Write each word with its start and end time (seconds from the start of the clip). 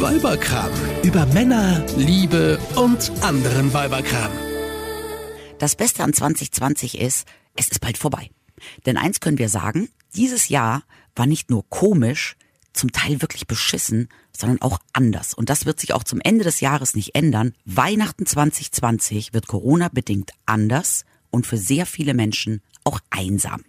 Weiberkram. 0.00 0.70
Über 1.02 1.24
Männer, 1.26 1.84
Liebe 1.96 2.58
und 2.76 3.10
anderen 3.22 3.72
Weiberkram. 3.72 4.30
Das 5.58 5.74
Beste 5.74 6.04
an 6.04 6.12
2020 6.12 7.00
ist, 7.00 7.26
es 7.54 7.68
ist 7.68 7.80
bald 7.80 7.96
vorbei. 7.96 8.30
Denn 8.84 8.98
eins 8.98 9.20
können 9.20 9.38
wir 9.38 9.48
sagen, 9.48 9.88
dieses 10.14 10.50
Jahr 10.50 10.82
war 11.14 11.26
nicht 11.26 11.48
nur 11.50 11.68
komisch, 11.70 12.36
zum 12.74 12.92
Teil 12.92 13.22
wirklich 13.22 13.46
beschissen, 13.46 14.08
sondern 14.36 14.60
auch 14.60 14.78
anders. 14.92 15.32
Und 15.32 15.48
das 15.48 15.64
wird 15.64 15.80
sich 15.80 15.94
auch 15.94 16.04
zum 16.04 16.20
Ende 16.20 16.44
des 16.44 16.60
Jahres 16.60 16.94
nicht 16.94 17.14
ändern. 17.14 17.54
Weihnachten 17.64 18.26
2020 18.26 19.32
wird 19.32 19.48
Corona-bedingt 19.48 20.32
anders 20.44 21.06
und 21.30 21.46
für 21.46 21.56
sehr 21.56 21.86
viele 21.86 22.12
Menschen 22.12 22.60
auch 22.86 23.00
einsam. 23.10 23.62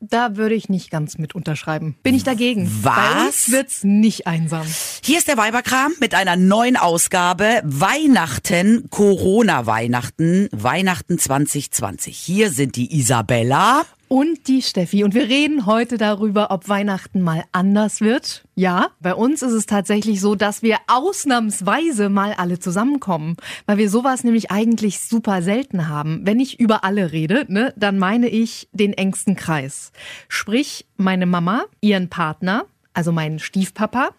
Da 0.00 0.36
würde 0.36 0.54
ich 0.54 0.68
nicht 0.68 0.90
ganz 0.90 1.18
mit 1.18 1.34
unterschreiben. 1.34 1.96
Bin 2.02 2.14
ich 2.14 2.24
dagegen. 2.24 2.70
Was? 2.82 3.50
Wird's 3.50 3.84
nicht 3.84 4.26
einsam. 4.26 4.66
Hier 5.02 5.18
ist 5.18 5.28
der 5.28 5.36
Weiberkram 5.36 5.92
mit 6.00 6.14
einer 6.14 6.36
neuen 6.36 6.76
Ausgabe. 6.76 7.62
Weihnachten, 7.64 8.88
Corona-Weihnachten, 8.90 10.48
Weihnachten 10.52 11.18
2020. 11.18 12.16
Hier 12.16 12.50
sind 12.50 12.76
die 12.76 12.98
Isabella. 12.98 13.84
Und 14.14 14.46
die 14.46 14.62
Steffi. 14.62 15.02
Und 15.02 15.12
wir 15.12 15.28
reden 15.28 15.66
heute 15.66 15.98
darüber, 15.98 16.52
ob 16.52 16.68
Weihnachten 16.68 17.20
mal 17.20 17.42
anders 17.50 18.00
wird. 18.00 18.44
Ja, 18.54 18.90
bei 19.00 19.12
uns 19.12 19.42
ist 19.42 19.50
es 19.50 19.66
tatsächlich 19.66 20.20
so, 20.20 20.36
dass 20.36 20.62
wir 20.62 20.76
ausnahmsweise 20.86 22.10
mal 22.10 22.32
alle 22.34 22.60
zusammenkommen. 22.60 23.34
Weil 23.66 23.78
wir 23.78 23.90
sowas 23.90 24.22
nämlich 24.22 24.52
eigentlich 24.52 25.00
super 25.00 25.42
selten 25.42 25.88
haben. 25.88 26.20
Wenn 26.22 26.38
ich 26.38 26.60
über 26.60 26.84
alle 26.84 27.10
rede, 27.10 27.44
ne, 27.48 27.74
dann 27.76 27.98
meine 27.98 28.28
ich 28.28 28.68
den 28.70 28.92
engsten 28.92 29.34
Kreis. 29.34 29.90
Sprich, 30.28 30.86
meine 30.96 31.26
Mama, 31.26 31.64
ihren 31.80 32.08
Partner, 32.08 32.66
also 32.92 33.10
meinen 33.10 33.40
Stiefpapa 33.40 34.10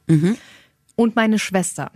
und 0.97 1.15
meine 1.15 1.39
Schwester. 1.39 1.89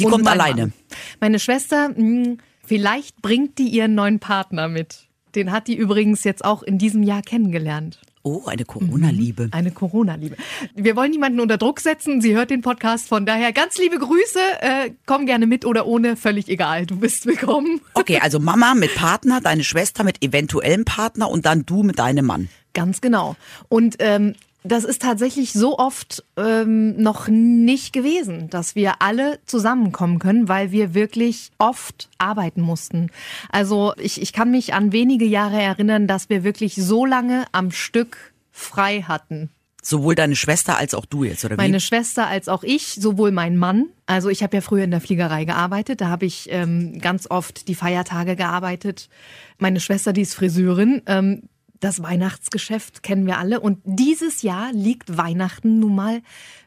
Die 0.00 0.06
und 0.06 0.10
kommt 0.10 0.24
mein 0.24 0.40
alleine. 0.40 0.60
Mann. 0.60 0.72
Meine 1.20 1.38
Schwester, 1.38 1.90
mh, 1.96 2.38
vielleicht 2.66 3.22
bringt 3.22 3.58
die 3.58 3.68
ihren 3.68 3.94
neuen 3.94 4.18
Partner 4.18 4.66
mit. 4.66 5.06
Den 5.34 5.52
hat 5.52 5.68
die 5.68 5.76
übrigens 5.76 6.24
jetzt 6.24 6.44
auch 6.44 6.62
in 6.62 6.78
diesem 6.78 7.02
Jahr 7.02 7.22
kennengelernt. 7.22 7.98
Oh, 8.26 8.46
eine 8.46 8.64
Corona-Liebe. 8.64 9.48
Eine 9.50 9.70
Corona-Liebe. 9.70 10.36
Wir 10.74 10.96
wollen 10.96 11.10
niemanden 11.10 11.40
unter 11.40 11.58
Druck 11.58 11.78
setzen. 11.80 12.22
Sie 12.22 12.34
hört 12.34 12.48
den 12.48 12.62
Podcast. 12.62 13.06
Von 13.06 13.26
daher 13.26 13.52
ganz 13.52 13.76
liebe 13.76 13.98
Grüße. 13.98 14.38
Äh, 14.60 14.90
komm 15.04 15.26
gerne 15.26 15.46
mit 15.46 15.66
oder 15.66 15.86
ohne. 15.86 16.16
Völlig 16.16 16.48
egal. 16.48 16.86
Du 16.86 16.96
bist 16.96 17.26
willkommen. 17.26 17.82
Okay, 17.92 18.20
also 18.22 18.40
Mama 18.40 18.74
mit 18.74 18.94
Partner, 18.94 19.42
deine 19.42 19.62
Schwester 19.62 20.04
mit 20.04 20.24
eventuellem 20.24 20.86
Partner 20.86 21.28
und 21.28 21.44
dann 21.44 21.66
du 21.66 21.82
mit 21.82 21.98
deinem 21.98 22.24
Mann. 22.24 22.48
Ganz 22.72 23.02
genau. 23.02 23.36
Und 23.68 23.96
ähm, 23.98 24.34
das 24.64 24.84
ist 24.84 25.02
tatsächlich 25.02 25.52
so 25.52 25.78
oft 25.78 26.24
ähm, 26.38 26.96
noch 26.96 27.28
nicht 27.28 27.92
gewesen, 27.92 28.48
dass 28.48 28.74
wir 28.74 29.02
alle 29.02 29.38
zusammenkommen 29.44 30.18
können, 30.18 30.48
weil 30.48 30.72
wir 30.72 30.94
wirklich 30.94 31.50
oft 31.58 32.08
arbeiten 32.16 32.62
mussten. 32.62 33.10
Also 33.50 33.92
ich, 33.98 34.22
ich 34.22 34.32
kann 34.32 34.50
mich 34.50 34.72
an 34.72 34.92
wenige 34.92 35.26
Jahre 35.26 35.60
erinnern, 35.60 36.06
dass 36.06 36.30
wir 36.30 36.44
wirklich 36.44 36.76
so 36.76 37.04
lange 37.04 37.44
am 37.52 37.70
Stück 37.70 38.32
frei 38.50 39.02
hatten. 39.02 39.50
Sowohl 39.82 40.14
deine 40.14 40.34
Schwester 40.34 40.78
als 40.78 40.94
auch 40.94 41.04
du 41.04 41.24
jetzt, 41.24 41.44
oder 41.44 41.56
wie? 41.56 41.60
Meine 41.60 41.78
Schwester 41.78 42.26
als 42.26 42.48
auch 42.48 42.62
ich, 42.62 42.94
sowohl 42.94 43.32
mein 43.32 43.58
Mann. 43.58 43.88
Also 44.06 44.30
ich 44.30 44.42
habe 44.42 44.56
ja 44.56 44.60
früher 44.62 44.84
in 44.84 44.90
der 44.90 45.02
Fliegerei 45.02 45.44
gearbeitet, 45.44 46.00
da 46.00 46.08
habe 46.08 46.24
ich 46.24 46.48
ähm, 46.50 47.00
ganz 47.00 47.30
oft 47.30 47.68
die 47.68 47.74
Feiertage 47.74 48.34
gearbeitet. 48.34 49.10
Meine 49.58 49.80
Schwester, 49.80 50.14
die 50.14 50.22
ist 50.22 50.34
Friseurin. 50.34 51.02
Ähm, 51.04 51.42
das 51.84 52.02
Weihnachtsgeschäft 52.02 53.02
kennen 53.02 53.26
wir 53.26 53.38
alle. 53.38 53.60
Und 53.60 53.78
dieses 53.84 54.42
Jahr 54.42 54.72
liegt 54.72 55.16
Weihnachten 55.16 55.78
nun 55.80 55.94
mal, 55.94 56.22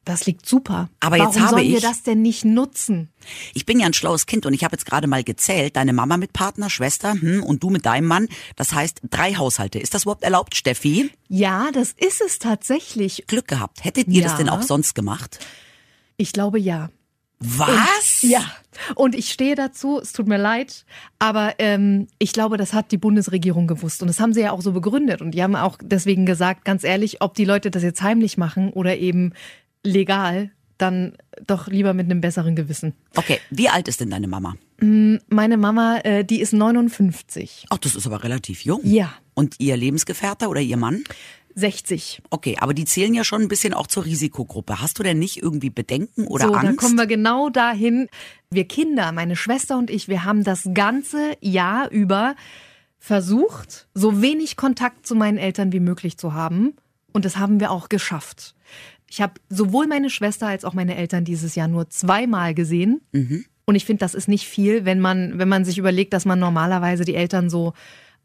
das 0.05 0.25
liegt 0.25 0.45
super. 0.47 0.89
Aber 0.99 1.17
jetzt 1.17 1.29
Warum 1.35 1.41
habe 1.41 1.49
sollen 1.55 1.67
wir 1.69 1.77
ich- 1.77 1.83
das 1.83 2.03
denn 2.03 2.21
nicht 2.21 2.45
nutzen? 2.45 3.09
Ich 3.53 3.65
bin 3.65 3.79
ja 3.79 3.87
ein 3.87 3.93
schlaues 3.93 4.25
Kind 4.25 4.45
und 4.45 4.53
ich 4.53 4.63
habe 4.63 4.75
jetzt 4.75 4.85
gerade 4.85 5.07
mal 5.07 5.23
gezählt, 5.23 5.75
deine 5.75 5.91
Mama 5.91 6.17
mit 6.17 6.33
Partner, 6.33 6.69
Schwester 6.69 7.13
hm, 7.13 7.43
und 7.43 7.63
du 7.63 7.69
mit 7.69 7.85
deinem 7.85 8.07
Mann. 8.07 8.27
Das 8.55 8.73
heißt 8.73 9.01
drei 9.09 9.33
Haushalte. 9.35 9.79
Ist 9.79 9.93
das 9.93 10.03
überhaupt 10.03 10.23
erlaubt, 10.23 10.55
Steffi? 10.55 11.09
Ja, 11.27 11.69
das 11.73 11.91
ist 11.97 12.21
es 12.21 12.39
tatsächlich. 12.39 13.25
Glück 13.27 13.47
gehabt. 13.47 13.83
Hättet 13.83 14.07
ihr 14.07 14.21
das 14.21 14.33
Ja. 14.33 14.37
denn 14.37 14.49
auch 14.49 14.61
sonst 14.61 14.93
gemacht? 14.95 15.39
Ich 16.15 16.31
glaube 16.31 16.59
ja. 16.59 16.89
Was? 17.39 18.21
Ja. 18.21 18.43
Und 18.95 19.15
ich 19.15 19.31
stehe 19.31 19.55
dazu, 19.55 19.99
es 19.99 20.13
tut 20.13 20.27
mir 20.27 20.37
leid, 20.37 20.85
aber 21.19 21.55
ähm, 21.59 22.07
ich 22.19 22.31
glaube, 22.31 22.57
das 22.57 22.73
hat 22.73 22.91
die 22.91 22.97
Bundesregierung 22.97 23.67
gewusst. 23.67 24.01
Und 24.01 24.07
das 24.07 24.19
haben 24.19 24.33
sie 24.33 24.41
ja 24.41 24.51
auch 24.51 24.61
so 24.61 24.71
begründet. 24.71 25.21
Und 25.21 25.31
die 25.31 25.43
haben 25.43 25.55
auch 25.55 25.77
deswegen 25.81 26.25
gesagt, 26.25 26.65
ganz 26.65 26.83
ehrlich, 26.83 27.21
ob 27.21 27.33
die 27.35 27.45
Leute 27.45 27.71
das 27.71 27.83
jetzt 27.83 28.01
heimlich 28.01 28.37
machen 28.37 28.71
oder 28.71 28.97
eben 28.97 29.33
legal, 29.83 30.51
dann 30.77 31.13
doch 31.45 31.67
lieber 31.67 31.93
mit 31.93 32.05
einem 32.05 32.21
besseren 32.21 32.55
Gewissen. 32.55 32.93
Okay, 33.15 33.39
wie 33.49 33.69
alt 33.69 33.87
ist 33.87 33.99
denn 33.99 34.09
deine 34.09 34.27
Mama? 34.27 34.55
Meine 34.79 35.57
Mama, 35.57 35.99
äh, 36.03 36.23
die 36.23 36.39
ist 36.39 36.53
59. 36.53 37.65
Ach, 37.69 37.77
das 37.79 37.95
ist 37.95 38.05
aber 38.05 38.23
relativ 38.23 38.63
jung. 38.63 38.81
Ja. 38.83 39.11
Und 39.33 39.55
ihr 39.59 39.75
Lebensgefährter 39.75 40.49
oder 40.49 40.61
ihr 40.61 40.77
Mann? 40.77 41.03
60. 41.57 42.21
Okay, 42.29 42.55
aber 42.59 42.75
die 42.75 42.85
zählen 42.85 43.13
ja 43.15 43.23
schon 43.23 43.41
ein 43.41 43.47
bisschen 43.47 43.73
auch 43.73 43.87
zur 43.87 44.05
Risikogruppe. 44.05 44.79
Hast 44.79 44.99
du 44.99 45.03
denn 45.03 45.17
nicht 45.17 45.41
irgendwie 45.41 45.71
Bedenken 45.71 46.27
oder 46.27 46.47
so, 46.47 46.53
Angst? 46.53 46.67
da 46.67 46.75
kommen 46.75 46.97
wir 46.97 47.07
genau 47.07 47.49
dahin. 47.49 48.09
Wir 48.51 48.67
Kinder, 48.67 49.11
meine 49.11 49.35
Schwester 49.35 49.77
und 49.77 49.89
ich, 49.89 50.07
wir 50.07 50.23
haben 50.23 50.43
das 50.43 50.69
ganze 50.73 51.35
Jahr 51.41 51.89
über 51.89 52.35
versucht, 52.99 53.87
so 53.95 54.21
wenig 54.21 54.55
Kontakt 54.55 55.07
zu 55.07 55.15
meinen 55.15 55.37
Eltern 55.37 55.71
wie 55.71 55.79
möglich 55.79 56.17
zu 56.17 56.33
haben. 56.33 56.75
Und 57.11 57.25
das 57.25 57.37
haben 57.37 57.59
wir 57.59 57.71
auch 57.71 57.89
geschafft. 57.89 58.53
Ich 59.09 59.21
habe 59.21 59.33
sowohl 59.49 59.87
meine 59.87 60.11
Schwester 60.11 60.47
als 60.47 60.63
auch 60.63 60.73
meine 60.73 60.95
Eltern 60.95 61.25
dieses 61.25 61.55
Jahr 61.55 61.67
nur 61.67 61.89
zweimal 61.89 62.53
gesehen. 62.53 63.01
Und 63.65 63.75
ich 63.75 63.85
finde, 63.85 64.01
das 64.01 64.13
ist 64.13 64.27
nicht 64.27 64.45
viel, 64.47 64.85
wenn 64.85 64.99
man, 64.99 65.39
wenn 65.39 65.49
man 65.49 65.65
sich 65.65 65.79
überlegt, 65.79 66.13
dass 66.13 66.25
man 66.25 66.37
normalerweise 66.37 67.03
die 67.03 67.15
Eltern 67.15 67.49
so 67.49 67.73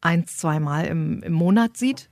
eins, 0.02 0.36
zweimal 0.36 0.86
im, 0.86 1.22
im 1.22 1.32
Monat 1.32 1.78
sieht. 1.78 2.10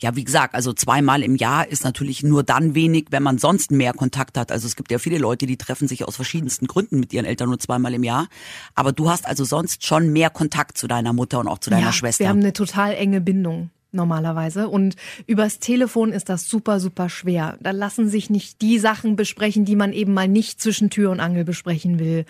Ja, 0.00 0.16
wie 0.16 0.24
gesagt, 0.24 0.54
also 0.54 0.72
zweimal 0.72 1.22
im 1.22 1.36
Jahr 1.36 1.68
ist 1.68 1.84
natürlich 1.84 2.22
nur 2.22 2.42
dann 2.42 2.74
wenig, 2.74 3.06
wenn 3.10 3.22
man 3.22 3.38
sonst 3.38 3.70
mehr 3.70 3.92
Kontakt 3.92 4.38
hat. 4.38 4.52
Also 4.52 4.66
es 4.66 4.76
gibt 4.76 4.90
ja 4.90 4.98
viele 4.98 5.18
Leute, 5.18 5.46
die 5.46 5.56
treffen 5.56 5.88
sich 5.88 6.06
aus 6.06 6.16
verschiedensten 6.16 6.66
Gründen 6.66 7.00
mit 7.00 7.12
ihren 7.12 7.24
Eltern 7.24 7.48
nur 7.48 7.58
zweimal 7.58 7.94
im 7.94 8.04
Jahr. 8.04 8.28
Aber 8.74 8.92
du 8.92 9.10
hast 9.10 9.26
also 9.26 9.44
sonst 9.44 9.84
schon 9.84 10.12
mehr 10.12 10.30
Kontakt 10.30 10.78
zu 10.78 10.86
deiner 10.86 11.12
Mutter 11.12 11.40
und 11.40 11.48
auch 11.48 11.58
zu 11.58 11.70
deiner 11.70 11.86
ja, 11.86 11.92
Schwester. 11.92 12.24
Wir 12.24 12.28
haben 12.28 12.40
eine 12.40 12.52
total 12.52 12.94
enge 12.94 13.20
Bindung 13.20 13.70
normalerweise 13.92 14.68
und 14.68 14.96
übers 15.26 15.58
Telefon 15.58 16.12
ist 16.12 16.28
das 16.28 16.48
super 16.48 16.80
super 16.80 17.08
schwer. 17.08 17.58
Da 17.60 17.70
lassen 17.70 18.08
sich 18.08 18.30
nicht 18.30 18.62
die 18.62 18.78
Sachen 18.78 19.16
besprechen, 19.16 19.64
die 19.64 19.76
man 19.76 19.92
eben 19.92 20.14
mal 20.14 20.28
nicht 20.28 20.60
zwischen 20.60 20.90
Tür 20.90 21.10
und 21.10 21.20
Angel 21.20 21.44
besprechen 21.44 21.98
will. 21.98 22.24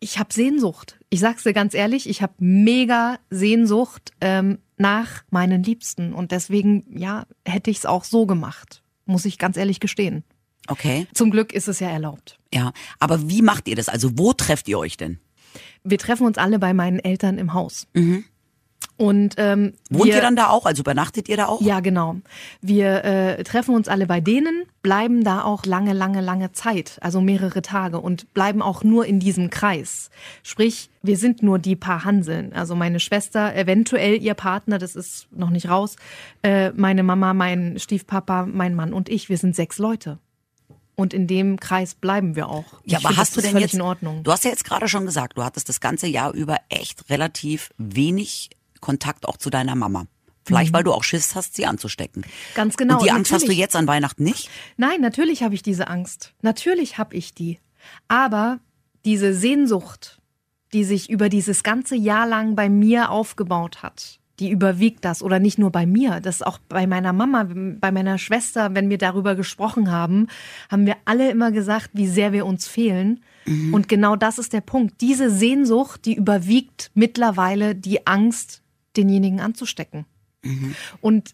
Ich 0.00 0.18
habe 0.18 0.32
Sehnsucht. 0.32 0.98
Ich 1.10 1.20
sag's 1.20 1.44
dir 1.44 1.52
ganz 1.52 1.74
ehrlich, 1.74 2.08
ich 2.08 2.22
habe 2.22 2.34
mega 2.38 3.18
Sehnsucht 3.30 4.12
ähm, 4.20 4.58
nach 4.76 5.24
meinen 5.30 5.62
Liebsten 5.62 6.12
und 6.12 6.32
deswegen 6.32 6.84
ja 6.98 7.26
hätte 7.46 7.70
ich's 7.70 7.86
auch 7.86 8.04
so 8.04 8.26
gemacht, 8.26 8.82
muss 9.04 9.24
ich 9.24 9.38
ganz 9.38 9.56
ehrlich 9.56 9.80
gestehen. 9.80 10.24
okay, 10.68 11.06
Zum 11.14 11.30
Glück 11.30 11.52
ist 11.52 11.68
es 11.68 11.80
ja 11.80 11.88
erlaubt. 11.88 12.38
ja. 12.52 12.72
Aber 12.98 13.28
wie 13.28 13.42
macht 13.42 13.68
ihr 13.68 13.76
das? 13.76 13.88
Also 13.88 14.10
wo 14.18 14.32
trefft 14.32 14.68
ihr 14.68 14.78
euch 14.78 14.96
denn? 14.96 15.18
Wir 15.84 15.98
treffen 15.98 16.26
uns 16.26 16.36
alle 16.38 16.58
bei 16.58 16.74
meinen 16.74 16.98
Eltern 16.98 17.38
im 17.38 17.54
Haus. 17.54 17.86
Und 18.98 19.34
ähm, 19.36 19.74
Wohnt 19.90 20.06
wir, 20.06 20.14
ihr 20.14 20.20
dann 20.22 20.36
da 20.36 20.48
auch? 20.48 20.64
Also 20.64 20.80
übernachtet 20.80 21.28
ihr 21.28 21.36
da 21.36 21.46
auch? 21.46 21.60
Ja, 21.60 21.80
genau. 21.80 22.16
Wir 22.62 23.04
äh, 23.04 23.44
treffen 23.44 23.74
uns 23.74 23.88
alle 23.88 24.06
bei 24.06 24.20
denen, 24.22 24.62
bleiben 24.82 25.22
da 25.22 25.42
auch 25.42 25.66
lange, 25.66 25.92
lange, 25.92 26.22
lange 26.22 26.52
Zeit, 26.52 26.98
also 27.02 27.20
mehrere 27.20 27.60
Tage 27.60 28.00
und 28.00 28.32
bleiben 28.32 28.62
auch 28.62 28.82
nur 28.84 29.04
in 29.04 29.20
diesem 29.20 29.50
Kreis. 29.50 30.10
Sprich, 30.42 30.88
wir 31.02 31.18
sind 31.18 31.42
nur 31.42 31.58
die 31.58 31.76
paar 31.76 32.04
Hanseln. 32.04 32.54
Also 32.54 32.74
meine 32.74 32.98
Schwester, 32.98 33.54
eventuell 33.54 34.22
ihr 34.22 34.34
Partner, 34.34 34.78
das 34.78 34.96
ist 34.96 35.28
noch 35.30 35.50
nicht 35.50 35.68
raus, 35.68 35.96
äh, 36.42 36.70
meine 36.70 37.02
Mama, 37.02 37.34
mein 37.34 37.78
Stiefpapa, 37.78 38.46
mein 38.46 38.74
Mann 38.74 38.94
und 38.94 39.10
ich. 39.10 39.28
Wir 39.28 39.36
sind 39.36 39.54
sechs 39.54 39.78
Leute. 39.78 40.18
Und 40.94 41.12
in 41.12 41.26
dem 41.26 41.60
Kreis 41.60 41.94
bleiben 41.94 42.34
wir 42.36 42.48
auch. 42.48 42.64
Ja, 42.84 42.96
Ich 42.96 42.96
aber 42.96 43.08
finde, 43.08 43.20
hast 43.20 43.36
du 43.36 43.40
denn 43.42 43.58
jetzt, 43.58 43.74
in 43.74 43.82
Ordnung? 43.82 44.22
du 44.22 44.32
hast 44.32 44.44
ja 44.44 44.50
jetzt 44.50 44.64
gerade 44.64 44.88
schon 44.88 45.04
gesagt, 45.04 45.36
du 45.36 45.44
hattest 45.44 45.68
das 45.68 45.80
ganze 45.80 46.06
Jahr 46.06 46.32
über 46.32 46.56
echt 46.70 47.10
relativ 47.10 47.70
wenig 47.76 48.48
Kontakt 48.80 49.26
auch 49.26 49.36
zu 49.36 49.50
deiner 49.50 49.74
Mama. 49.74 50.06
Vielleicht, 50.44 50.72
weil 50.72 50.84
du 50.84 50.92
auch 50.92 51.02
Schiss 51.02 51.34
hast, 51.34 51.56
sie 51.56 51.66
anzustecken. 51.66 52.24
Ganz 52.54 52.74
Mhm. 52.74 52.76
genau. 52.78 52.94
Und 52.98 53.04
die 53.04 53.10
Angst 53.10 53.32
hast 53.32 53.42
du 53.42 53.46
natürlich. 53.46 53.58
jetzt 53.58 53.74
an 53.76 53.88
Weihnachten 53.88 54.22
nicht? 54.22 54.48
Nein, 54.76 55.00
natürlich 55.00 55.42
habe 55.42 55.54
ich 55.56 55.62
diese 55.62 55.88
Angst. 55.88 56.34
Natürlich 56.42 56.98
habe 56.98 57.16
ich 57.16 57.34
die. 57.34 57.58
Aber 58.06 58.60
diese 59.04 59.34
Sehnsucht, 59.34 60.20
die 60.72 60.84
sich 60.84 61.10
über 61.10 61.28
dieses 61.28 61.62
ganze 61.64 61.96
Jahr 61.96 62.26
lang 62.28 62.54
bei 62.54 62.68
mir 62.68 63.10
aufgebaut 63.10 63.82
hat, 63.82 64.20
die 64.38 64.50
überwiegt 64.50 65.04
das. 65.04 65.20
Oder 65.22 65.40
nicht 65.40 65.58
nur 65.58 65.72
bei 65.72 65.84
mir, 65.86 66.20
das 66.20 66.42
auch 66.42 66.58
bei 66.68 66.86
meiner 66.86 67.12
Mama, 67.12 67.48
bei 67.80 67.90
meiner 67.90 68.18
Schwester, 68.18 68.74
wenn 68.74 68.88
wir 68.90 68.98
darüber 68.98 69.34
gesprochen 69.34 69.90
haben, 69.90 70.28
haben 70.70 70.86
wir 70.86 70.96
alle 71.06 71.30
immer 71.30 71.50
gesagt, 71.50 71.90
wie 71.94 72.06
sehr 72.06 72.32
wir 72.32 72.46
uns 72.46 72.68
fehlen. 72.68 73.20
Und 73.72 73.88
genau 73.88 74.14
das 74.16 74.38
ist 74.38 74.52
der 74.52 74.60
Punkt. 74.60 75.00
Diese 75.00 75.30
Sehnsucht, 75.30 76.04
die 76.04 76.14
überwiegt 76.14 76.90
mittlerweile 76.94 77.74
die 77.76 78.06
Angst, 78.06 78.62
denjenigen 78.96 79.40
anzustecken. 79.40 80.06
Und 81.00 81.32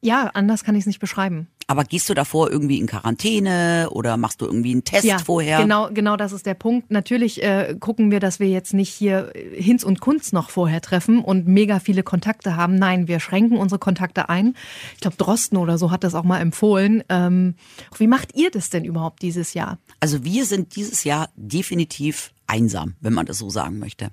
ja, 0.00 0.30
anders 0.34 0.64
kann 0.64 0.74
ich 0.74 0.80
es 0.80 0.86
nicht 0.86 0.98
beschreiben. 0.98 1.46
Aber 1.68 1.84
gehst 1.84 2.08
du 2.10 2.14
davor 2.14 2.50
irgendwie 2.50 2.78
in 2.78 2.88
Quarantäne 2.88 3.88
oder 3.92 4.16
machst 4.16 4.40
du 4.40 4.46
irgendwie 4.46 4.72
einen 4.72 4.82
Test 4.82 5.04
ja, 5.04 5.18
vorher? 5.18 5.62
Genau, 5.62 5.90
genau 5.92 6.16
das 6.16 6.32
ist 6.32 6.44
der 6.44 6.54
Punkt. 6.54 6.90
Natürlich 6.90 7.42
äh, 7.42 7.76
gucken 7.78 8.10
wir, 8.10 8.18
dass 8.18 8.40
wir 8.40 8.48
jetzt 8.48 8.74
nicht 8.74 8.92
hier 8.92 9.32
Hinz 9.54 9.84
und 9.84 10.00
Kunz 10.00 10.32
noch 10.32 10.50
vorher 10.50 10.80
treffen 10.80 11.22
und 11.22 11.46
mega 11.46 11.78
viele 11.78 12.02
Kontakte 12.02 12.56
haben. 12.56 12.74
Nein, 12.74 13.06
wir 13.06 13.20
schränken 13.20 13.58
unsere 13.58 13.78
Kontakte 13.78 14.28
ein. 14.28 14.54
Ich 14.94 15.00
glaube, 15.00 15.16
Drosten 15.16 15.56
oder 15.56 15.78
so 15.78 15.92
hat 15.92 16.02
das 16.02 16.16
auch 16.16 16.24
mal 16.24 16.40
empfohlen. 16.40 17.04
Ähm, 17.08 17.54
wie 17.96 18.08
macht 18.08 18.34
ihr 18.34 18.50
das 18.50 18.70
denn 18.70 18.84
überhaupt 18.84 19.22
dieses 19.22 19.54
Jahr? 19.54 19.78
Also 20.00 20.24
wir 20.24 20.44
sind 20.46 20.74
dieses 20.74 21.04
Jahr 21.04 21.30
definitiv 21.36 22.32
einsam, 22.52 22.96
wenn 23.00 23.14
man 23.14 23.24
das 23.24 23.38
so 23.38 23.48
sagen 23.48 23.78
möchte. 23.78 24.10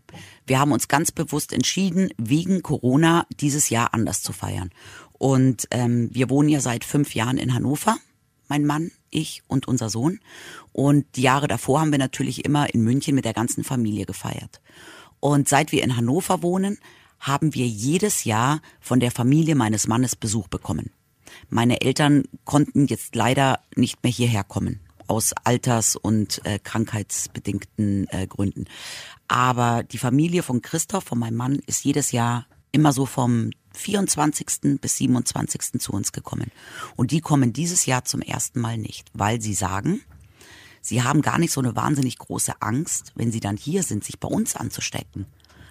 Wir 0.47 0.59
haben 0.59 0.71
uns 0.71 0.88
ganz 0.88 1.12
bewusst 1.12 1.51
entschieden, 1.51 2.09
wegen 2.18 2.63
Corona 2.63 3.27
dieses 3.41 3.69
Jahr 3.69 3.94
anders 3.94 4.24
zu 4.24 4.31
feiern. 4.31 4.69
Und 5.12 5.68
ähm, 5.71 6.09
wir 6.13 6.30
wohnen 6.30 6.47
ja 6.47 6.62
seit 6.62 6.86
fünf 6.86 7.13
Jahren 7.13 7.38
in 7.38 7.53
Hannover, 7.53 7.97
mein 8.47 8.65
Mann, 8.65 8.91
ich 9.09 9.44
und 9.47 9.68
unser 9.68 9.89
Sohn. 9.89 10.21
Und 10.71 11.06
die 11.18 11.21
Jahre 11.21 11.50
davor 11.50 11.81
haben 11.81 11.91
wir 11.91 12.00
natürlich 12.00 12.45
immer 12.45 12.74
in 12.74 12.81
München 12.81 13.13
mit 13.13 13.25
der 13.25 13.33
ganzen 13.33 13.65
Familie 13.65 14.06
gefeiert. 14.06 14.62
Und 15.19 15.50
seit 15.50 15.74
wir 15.74 15.83
in 15.83 15.97
Hannover 15.97 16.42
wohnen, 16.42 16.77
haben 17.19 17.53
wir 17.53 17.68
jedes 17.68 18.24
Jahr 18.24 18.62
von 18.80 19.01
der 19.01 19.12
Familie 19.12 19.56
meines 19.56 19.88
Mannes 19.88 20.15
Besuch 20.15 20.47
bekommen. 20.47 20.92
Meine 21.50 21.81
Eltern 21.81 22.24
konnten 22.45 22.88
jetzt 22.88 23.15
leider 23.15 23.59
nicht 23.75 24.01
mehr 24.01 24.13
hierher 24.13 24.45
kommen 24.45 24.80
aus 25.09 25.33
alters- 25.44 25.95
und 25.95 26.41
äh, 26.45 26.59
krankheitsbedingten 26.59 28.07
äh, 28.09 28.27
Gründen. 28.27 28.65
Aber 29.27 29.83
die 29.83 29.97
Familie 29.97 30.44
von 30.44 30.61
Christoph, 30.61 31.06
von 31.06 31.19
meinem 31.19 31.35
Mann, 31.35 31.59
ist 31.65 31.83
jedes 31.83 32.11
Jahr 32.11 32.45
immer 32.71 32.94
so 32.94 33.06
vom 33.06 33.50
24. 33.75 34.79
bis 34.79 34.97
27. 34.97 35.79
zu 35.79 35.94
uns 35.94 36.11
gekommen. 36.11 36.51
Und 36.95 37.11
die 37.11 37.21
kommen 37.21 37.53
dieses 37.53 37.85
Jahr 37.85 38.06
zum 38.06 38.21
ersten 38.21 38.59
Mal 38.59 38.77
nicht, 38.77 39.09
weil 39.13 39.41
sie 39.41 39.53
sagen, 39.53 40.01
sie 40.81 41.01
haben 41.01 41.21
gar 41.21 41.39
nicht 41.39 41.51
so 41.51 41.61
eine 41.61 41.75
wahnsinnig 41.75 42.17
große 42.17 42.61
Angst, 42.61 43.11
wenn 43.15 43.31
sie 43.31 43.39
dann 43.39 43.57
hier 43.57 43.83
sind, 43.83 44.03
sich 44.03 44.19
bei 44.19 44.27
uns 44.27 44.56
anzustecken 44.56 45.25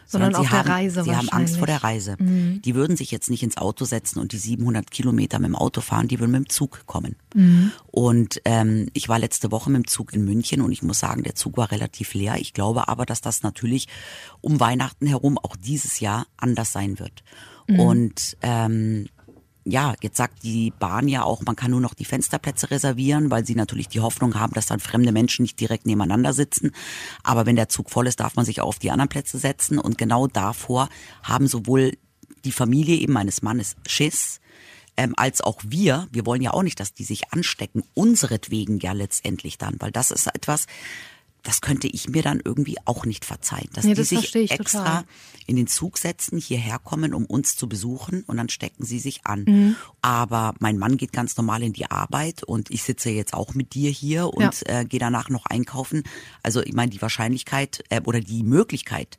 sondern 0.09 0.33
sie 0.33 0.41
auf 0.41 0.49
der 0.49 0.59
haben, 0.59 0.69
Reise 0.69 1.05
Sie 1.05 1.15
haben 1.15 1.29
Angst 1.29 1.59
vor 1.59 1.67
der 1.67 1.85
Reise. 1.85 2.17
Mhm. 2.19 2.63
Die 2.63 2.75
würden 2.75 2.97
sich 2.97 3.11
jetzt 3.11 3.29
nicht 3.29 3.43
ins 3.43 3.59
Auto 3.59 3.85
setzen 3.85 4.19
und 4.19 4.33
die 4.33 4.39
700 4.39 4.91
Kilometer 4.91 5.39
mit 5.39 5.49
dem 5.49 5.55
Auto 5.55 5.83
fahren, 5.83 6.09
die 6.09 6.19
würden 6.19 6.33
mit 6.33 6.47
dem 6.47 6.49
Zug 6.49 6.87
kommen. 6.87 7.17
Mhm. 7.35 7.73
Und 7.87 8.41
ähm, 8.47 8.89
ich 8.95 9.09
war 9.09 9.19
letzte 9.19 9.53
Woche 9.53 9.71
mit 9.71 9.85
dem 9.85 9.87
Zug 9.87 10.15
in 10.15 10.25
München 10.25 10.63
und 10.63 10.73
ich 10.73 10.83
muss 10.83 10.99
sagen, 10.99 11.23
der 11.23 11.35
Zug 11.35 11.59
war 11.59 11.71
relativ 11.71 12.15
leer. 12.15 12.37
Ich 12.39 12.55
glaube 12.55 12.89
aber, 12.89 13.05
dass 13.05 13.21
das 13.21 13.43
natürlich 13.43 13.87
um 14.41 14.59
Weihnachten 14.61 15.07
herum 15.07 15.37
auch 15.37 15.57
dieses 15.57 16.01
Jahr 16.01 16.27
anders 16.39 16.73
sein 16.73 16.99
wird. 16.99 17.23
Mhm. 17.67 17.81
Und 17.81 18.37
ähm, 18.41 19.09
ja, 19.71 19.95
jetzt 20.01 20.17
sagt 20.17 20.43
die 20.43 20.73
Bahn 20.79 21.09
ja 21.09 21.25
auch, 21.25 21.43
man 21.43 21.57
kann 21.57 21.71
nur 21.71 21.81
noch 21.81 21.95
die 21.95 22.05
Fensterplätze 22.05 22.71
reservieren, 22.71 23.31
weil 23.31 23.45
sie 23.47 23.55
natürlich 23.55 23.89
die 23.89 24.01
Hoffnung 24.01 24.35
haben, 24.35 24.55
dass 24.55 24.67
dann 24.67 24.81
fremde 24.81 25.13
Menschen 25.13 25.43
nicht 25.43 25.61
direkt 25.61 25.87
nebeneinander 25.87 26.33
sitzen. 26.33 26.73
Aber 27.23 27.47
wenn 27.47 27.57
der 27.57 27.69
Zug 27.69 27.91
voll 27.91 28.07
ist, 28.07 28.21
darf 28.21 28.37
man 28.37 28.45
sich 28.45 28.61
auch 28.61 28.69
auf 28.69 28.79
die 28.79 28.91
anderen 28.91 29.09
Plätze 29.09 29.39
setzen. 29.39 29.79
Und 29.79 29.99
genau 29.99 30.27
davor 30.27 30.89
haben 31.23 31.47
sowohl 31.47 31.97
die 32.45 32.53
Familie 32.53 32.97
eben 32.97 33.13
meines 33.13 33.43
Mannes 33.43 33.77
Schiss, 33.87 34.41
ähm, 34.97 35.15
als 35.17 35.41
auch 35.41 35.61
wir. 35.65 36.09
Wir 36.11 36.27
wollen 36.27 36.43
ja 36.43 36.53
auch 36.53 36.63
nicht, 36.63 36.81
dass 36.81 36.95
die 36.95 37.05
sich 37.05 37.33
anstecken, 37.33 37.85
unseretwegen 37.95 38.81
ja 38.81 38.93
letztendlich 38.93 39.59
dann, 39.59 39.77
weil 39.79 39.93
das 39.93 40.11
ist 40.11 40.27
etwas, 40.27 40.67
das 41.49 41.63
könnte 41.63 41.89
ich 41.89 42.11
mir 42.11 42.21
dann 42.21 42.43
irgendwie 42.45 42.77
auch 42.85 43.07
nicht 43.07 43.25
verzeihen, 43.25 43.71
dass 43.73 43.85
nee, 43.85 43.95
die 43.95 44.01
das 44.01 44.11
sich 44.11 44.35
extra 44.51 44.85
total. 44.85 45.05
in 45.47 45.57
den 45.57 45.67
Zug 45.67 45.97
setzen, 45.97 46.39
hierher 46.39 46.79
kommen, 46.79 47.15
um 47.15 47.25
uns 47.25 47.57
zu 47.57 47.71
besuchen 47.71 48.23
und 48.27 48.37
dann 48.37 48.51
stecken 48.51 48.85
sie 48.85 48.99
sich 48.99 49.25
an. 49.25 49.45
Mhm. 49.49 49.77
Aber 50.03 50.53
mein 50.59 50.77
Mann 50.77 50.99
geht 50.99 51.11
ganz 51.11 51.39
normal 51.39 51.63
in 51.63 51.73
die 51.73 51.91
Arbeit 51.91 52.43
und 52.43 52.71
ich 52.71 52.83
sitze 52.83 53.09
jetzt 53.09 53.33
auch 53.33 53.55
mit 53.55 53.73
dir 53.73 53.91
hier 53.91 54.29
und 54.29 54.63
ja. 54.69 54.81
äh, 54.81 54.85
gehe 54.85 55.01
danach 55.01 55.31
noch 55.31 55.47
einkaufen. 55.47 56.03
Also 56.43 56.61
ich 56.61 56.75
meine, 56.75 56.91
die 56.91 57.01
Wahrscheinlichkeit 57.01 57.83
äh, 57.89 58.03
oder 58.05 58.21
die 58.21 58.43
Möglichkeit, 58.43 59.17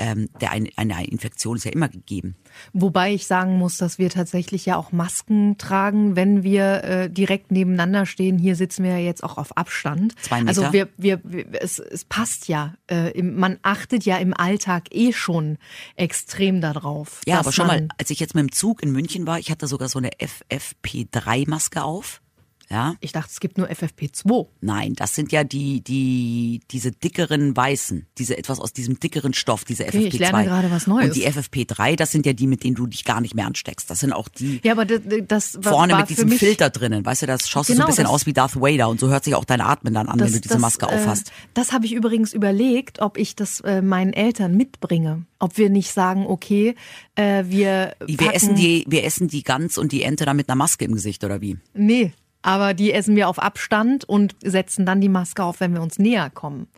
ähm, 0.00 0.30
der 0.40 0.50
eine, 0.50 0.70
eine 0.76 1.06
Infektion 1.06 1.56
ist 1.56 1.64
ja 1.64 1.72
immer 1.72 1.88
gegeben. 1.88 2.34
Wobei 2.72 3.12
ich 3.12 3.26
sagen 3.26 3.58
muss, 3.58 3.76
dass 3.76 3.98
wir 3.98 4.08
tatsächlich 4.08 4.64
ja 4.64 4.76
auch 4.76 4.92
Masken 4.92 5.58
tragen, 5.58 6.16
wenn 6.16 6.42
wir 6.42 6.82
äh, 6.84 7.10
direkt 7.10 7.52
nebeneinander 7.52 8.06
stehen. 8.06 8.38
Hier 8.38 8.56
sitzen 8.56 8.82
wir 8.82 8.92
ja 8.92 8.98
jetzt 8.98 9.22
auch 9.22 9.36
auf 9.36 9.56
Abstand. 9.56 10.14
Zwei 10.22 10.42
Meter. 10.42 10.48
Also 10.48 10.72
wir, 10.72 10.88
wir, 10.96 11.20
wir 11.22 11.46
es, 11.60 11.78
es 11.78 12.04
passt 12.04 12.48
ja. 12.48 12.74
Äh, 12.88 13.22
man 13.22 13.58
achtet 13.62 14.06
ja 14.06 14.16
im 14.16 14.32
Alltag 14.32 14.88
eh 14.90 15.12
schon 15.12 15.58
extrem 15.96 16.62
darauf. 16.62 17.20
Ja, 17.26 17.38
aber 17.38 17.52
schon 17.52 17.66
mal, 17.66 17.88
als 17.98 18.08
ich 18.08 18.20
jetzt 18.20 18.34
mit 18.34 18.42
dem 18.42 18.52
Zug 18.52 18.82
in 18.82 18.92
München 18.92 19.26
war, 19.26 19.38
ich 19.38 19.50
hatte 19.50 19.66
sogar 19.66 19.90
so 19.90 19.98
eine 19.98 20.10
FFP3-Maske 20.12 21.84
auf. 21.84 22.22
Ja? 22.70 22.94
Ich 23.00 23.10
dachte, 23.10 23.30
es 23.32 23.40
gibt 23.40 23.58
nur 23.58 23.68
FFP2. 23.68 24.46
Nein, 24.60 24.94
das 24.94 25.16
sind 25.16 25.32
ja 25.32 25.42
die, 25.42 25.80
die, 25.80 26.60
diese 26.70 26.92
dickeren 26.92 27.56
weißen, 27.56 28.06
diese 28.16 28.38
etwas 28.38 28.60
aus 28.60 28.72
diesem 28.72 29.00
dickeren 29.00 29.34
Stoff, 29.34 29.64
diese 29.64 29.84
okay, 29.84 29.98
FFP2. 29.98 30.06
Ich 30.06 30.18
lerne 30.20 30.44
gerade 30.44 30.70
was 30.70 30.86
Neues. 30.86 31.08
Und 31.08 31.16
die 31.16 31.26
FFP3, 31.26 31.96
das 31.96 32.12
sind 32.12 32.26
ja 32.26 32.32
die, 32.32 32.46
mit 32.46 32.62
denen 32.62 32.76
du 32.76 32.86
dich 32.86 33.04
gar 33.04 33.20
nicht 33.20 33.34
mehr 33.34 33.46
ansteckst. 33.46 33.90
Das 33.90 33.98
sind 33.98 34.12
auch 34.12 34.28
die. 34.28 34.60
Ja, 34.62 34.72
aber 34.72 34.84
das, 34.84 35.00
das 35.26 35.58
vorne 35.60 35.94
war 35.94 36.00
mit 36.00 36.10
diesem 36.10 36.30
Filter 36.30 36.70
drinnen, 36.70 37.04
weißt 37.04 37.22
du, 37.22 37.26
das 37.26 37.48
schaust 37.48 37.68
genau, 37.68 37.78
du 37.78 37.82
so 37.82 37.86
ein 37.86 37.90
bisschen 37.90 38.06
aus 38.06 38.26
wie 38.26 38.32
Darth 38.32 38.60
Vader 38.60 38.88
und 38.88 39.00
so 39.00 39.08
hört 39.08 39.24
sich 39.24 39.34
auch 39.34 39.44
dein 39.44 39.60
Atmen 39.60 39.92
dann 39.92 40.08
an, 40.08 40.18
das, 40.18 40.28
wenn 40.28 40.34
du 40.34 40.40
diese 40.40 40.54
das, 40.54 40.62
Maske 40.62 40.86
aufhast. 40.86 41.28
Äh, 41.28 41.32
das 41.54 41.72
habe 41.72 41.86
ich 41.86 41.92
übrigens 41.92 42.32
überlegt, 42.32 43.00
ob 43.00 43.18
ich 43.18 43.34
das 43.34 43.60
äh, 43.60 43.82
meinen 43.82 44.12
Eltern 44.12 44.56
mitbringe. 44.56 45.24
Ob 45.40 45.58
wir 45.58 45.70
nicht 45.70 45.90
sagen, 45.90 46.26
okay, 46.26 46.76
äh, 47.16 47.44
wir. 47.46 47.96
Wir 48.06 48.34
essen 48.34 48.54
die, 48.54 48.84
wir 48.86 49.04
essen 49.04 49.26
die 49.26 49.42
Gans 49.42 49.76
und 49.76 49.90
die 49.90 50.02
Ente 50.02 50.24
dann 50.24 50.36
mit 50.36 50.48
einer 50.48 50.56
Maske 50.56 50.84
im 50.84 50.92
Gesicht, 50.92 51.24
oder 51.24 51.40
wie? 51.40 51.58
Nee, 51.74 52.12
aber 52.42 52.74
die 52.74 52.92
essen 52.92 53.16
wir 53.16 53.28
auf 53.28 53.38
Abstand 53.38 54.04
und 54.04 54.34
setzen 54.42 54.86
dann 54.86 55.00
die 55.00 55.08
Maske 55.08 55.44
auf, 55.44 55.60
wenn 55.60 55.74
wir 55.74 55.82
uns 55.82 55.98
näher 55.98 56.30
kommen. 56.30 56.68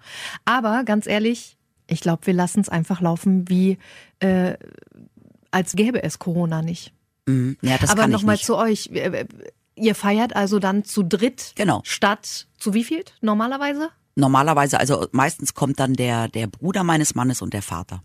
Aber 0.45 0.85
ganz 0.85 1.07
ehrlich, 1.07 1.57
ich 1.87 2.01
glaube, 2.01 2.27
wir 2.27 2.35
lassen 2.35 2.61
es 2.61 2.69
einfach 2.69 3.01
laufen, 3.01 3.49
wie 3.49 3.79
äh, 4.21 4.55
als 5.51 5.73
gäbe 5.73 6.03
es 6.03 6.19
Corona 6.19 6.63
nicht. 6.63 6.93
Mhm. 7.27 7.57
Ja, 7.63 7.79
das 7.79 7.91
Aber 7.91 8.09
nochmal 8.09 8.39
zu 8.39 8.57
euch. 8.57 8.91
Ihr 9.75 9.95
feiert 9.95 10.37
also 10.37 10.59
dann 10.59 10.85
zu 10.85 11.03
dritt 11.03 11.53
genau. 11.55 11.81
statt 11.85 12.47
zu 12.59 12.75
wie 12.75 12.85
viel 12.85 13.05
normalerweise? 13.21 13.91
Normalerweise, 14.15 14.79
also 14.79 15.07
meistens 15.13 15.55
kommt 15.55 15.81
dann 15.81 15.95
der, 15.95 16.29
der 16.29 16.47
Bruder 16.47 16.85
meines 16.85 17.15
Mannes 17.15 17.41
und 17.41 17.55
der 17.55 17.63
Vater. 17.63 18.03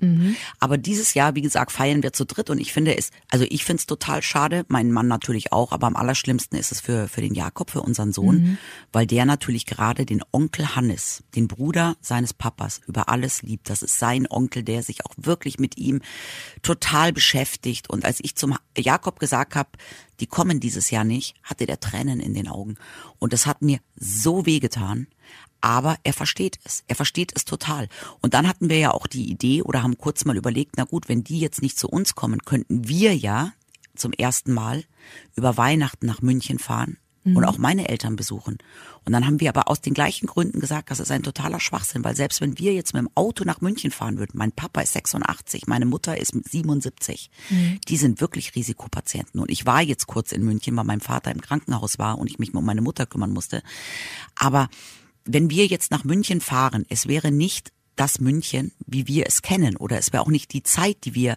Mhm. 0.00 0.36
Aber 0.58 0.78
dieses 0.78 1.14
Jahr, 1.14 1.34
wie 1.34 1.42
gesagt, 1.42 1.72
feiern 1.72 2.02
wir 2.02 2.12
zu 2.12 2.24
dritt 2.24 2.50
und 2.50 2.58
ich 2.58 2.72
finde 2.72 2.96
es, 2.96 3.10
also 3.30 3.44
ich 3.48 3.64
finde 3.64 3.80
es 3.80 3.86
total 3.86 4.22
schade, 4.22 4.64
mein 4.68 4.92
Mann 4.92 5.08
natürlich 5.08 5.52
auch, 5.52 5.72
aber 5.72 5.86
am 5.86 5.96
allerschlimmsten 5.96 6.58
ist 6.58 6.72
es 6.72 6.80
für, 6.80 7.08
für 7.08 7.20
den 7.20 7.34
Jakob, 7.34 7.70
für 7.70 7.82
unseren 7.82 8.12
Sohn, 8.12 8.36
mhm. 8.36 8.58
weil 8.92 9.06
der 9.06 9.24
natürlich 9.24 9.66
gerade 9.66 10.06
den 10.06 10.22
Onkel 10.32 10.74
Hannes, 10.74 11.22
den 11.34 11.48
Bruder 11.48 11.96
seines 12.00 12.34
Papas, 12.34 12.80
über 12.86 13.08
alles 13.08 13.42
liebt. 13.42 13.70
Das 13.70 13.82
ist 13.82 13.98
sein 13.98 14.26
Onkel, 14.28 14.62
der 14.62 14.82
sich 14.82 15.04
auch 15.06 15.14
wirklich 15.16 15.58
mit 15.58 15.78
ihm 15.78 16.00
total 16.62 17.12
beschäftigt. 17.12 17.90
Und 17.90 18.04
als 18.04 18.20
ich 18.22 18.36
zum 18.36 18.56
Jakob 18.76 19.18
gesagt 19.18 19.54
habe, 19.54 19.70
die 20.20 20.26
kommen 20.26 20.60
dieses 20.60 20.90
Jahr 20.90 21.04
nicht, 21.04 21.34
hatte 21.42 21.66
der 21.66 21.80
Tränen 21.80 22.20
in 22.20 22.34
den 22.34 22.48
Augen. 22.48 22.76
Und 23.18 23.32
das 23.32 23.46
hat 23.46 23.62
mir 23.62 23.78
so 23.96 24.46
wehgetan 24.46 25.06
aber 25.60 25.96
er 26.02 26.12
versteht 26.12 26.58
es. 26.64 26.84
Er 26.88 26.96
versteht 26.96 27.32
es 27.34 27.44
total. 27.44 27.88
Und 28.20 28.34
dann 28.34 28.48
hatten 28.48 28.70
wir 28.70 28.78
ja 28.78 28.90
auch 28.92 29.06
die 29.06 29.30
Idee 29.30 29.62
oder 29.62 29.82
haben 29.82 29.98
kurz 29.98 30.24
mal 30.24 30.36
überlegt, 30.36 30.74
na 30.76 30.84
gut, 30.84 31.08
wenn 31.08 31.24
die 31.24 31.40
jetzt 31.40 31.62
nicht 31.62 31.78
zu 31.78 31.88
uns 31.88 32.14
kommen, 32.14 32.42
könnten 32.42 32.88
wir 32.88 33.16
ja 33.16 33.52
zum 33.94 34.12
ersten 34.12 34.52
Mal 34.52 34.84
über 35.36 35.56
Weihnachten 35.56 36.06
nach 36.06 36.22
München 36.22 36.58
fahren 36.58 36.96
mhm. 37.24 37.36
und 37.36 37.44
auch 37.44 37.58
meine 37.58 37.88
Eltern 37.88 38.16
besuchen. 38.16 38.58
Und 39.04 39.12
dann 39.12 39.26
haben 39.26 39.40
wir 39.40 39.48
aber 39.48 39.68
aus 39.68 39.80
den 39.80 39.94
gleichen 39.94 40.26
Gründen 40.26 40.60
gesagt, 40.60 40.90
das 40.90 41.00
ist 41.00 41.10
ein 41.10 41.22
totaler 41.22 41.60
Schwachsinn, 41.60 42.04
weil 42.04 42.16
selbst 42.16 42.40
wenn 42.40 42.58
wir 42.58 42.72
jetzt 42.74 42.92
mit 42.94 43.02
dem 43.02 43.10
Auto 43.14 43.44
nach 43.44 43.60
München 43.60 43.90
fahren 43.90 44.18
würden, 44.18 44.32
mein 44.36 44.52
Papa 44.52 44.80
ist 44.80 44.92
86, 44.92 45.66
meine 45.66 45.86
Mutter 45.86 46.18
ist 46.18 46.32
77, 46.32 47.30
mhm. 47.48 47.80
die 47.88 47.96
sind 47.96 48.20
wirklich 48.20 48.54
Risikopatienten. 48.54 49.40
Und 49.40 49.50
ich 49.50 49.66
war 49.66 49.82
jetzt 49.82 50.06
kurz 50.06 50.32
in 50.32 50.44
München, 50.44 50.76
weil 50.76 50.84
mein 50.84 51.00
Vater 51.00 51.30
im 51.30 51.40
Krankenhaus 51.40 51.98
war 51.98 52.18
und 52.18 52.30
ich 52.30 52.38
mich 52.38 52.54
um 52.54 52.64
meine 52.64 52.82
Mutter 52.82 53.06
kümmern 53.06 53.30
musste. 53.30 53.62
Aber 54.34 54.68
wenn 55.24 55.50
wir 55.50 55.66
jetzt 55.66 55.90
nach 55.90 56.04
München 56.04 56.40
fahren, 56.40 56.86
es 56.88 57.06
wäre 57.06 57.30
nicht 57.30 57.72
das 57.96 58.18
München, 58.18 58.72
wie 58.86 59.06
wir 59.06 59.26
es 59.26 59.42
kennen, 59.42 59.76
oder 59.76 59.98
es 59.98 60.12
wäre 60.12 60.22
auch 60.22 60.30
nicht 60.30 60.54
die 60.54 60.62
Zeit, 60.62 61.04
die 61.04 61.14
wir 61.14 61.36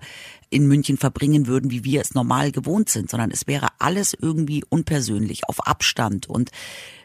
in 0.49 0.65
München 0.67 0.97
verbringen 0.97 1.47
würden, 1.47 1.71
wie 1.71 1.83
wir 1.83 1.99
es 1.99 2.13
normal 2.13 2.51
gewohnt 2.51 2.89
sind, 2.89 3.09
sondern 3.09 3.31
es 3.31 3.47
wäre 3.47 3.67
alles 3.79 4.13
irgendwie 4.13 4.63
unpersönlich, 4.69 5.49
auf 5.49 5.67
Abstand 5.67 6.27
und 6.27 6.51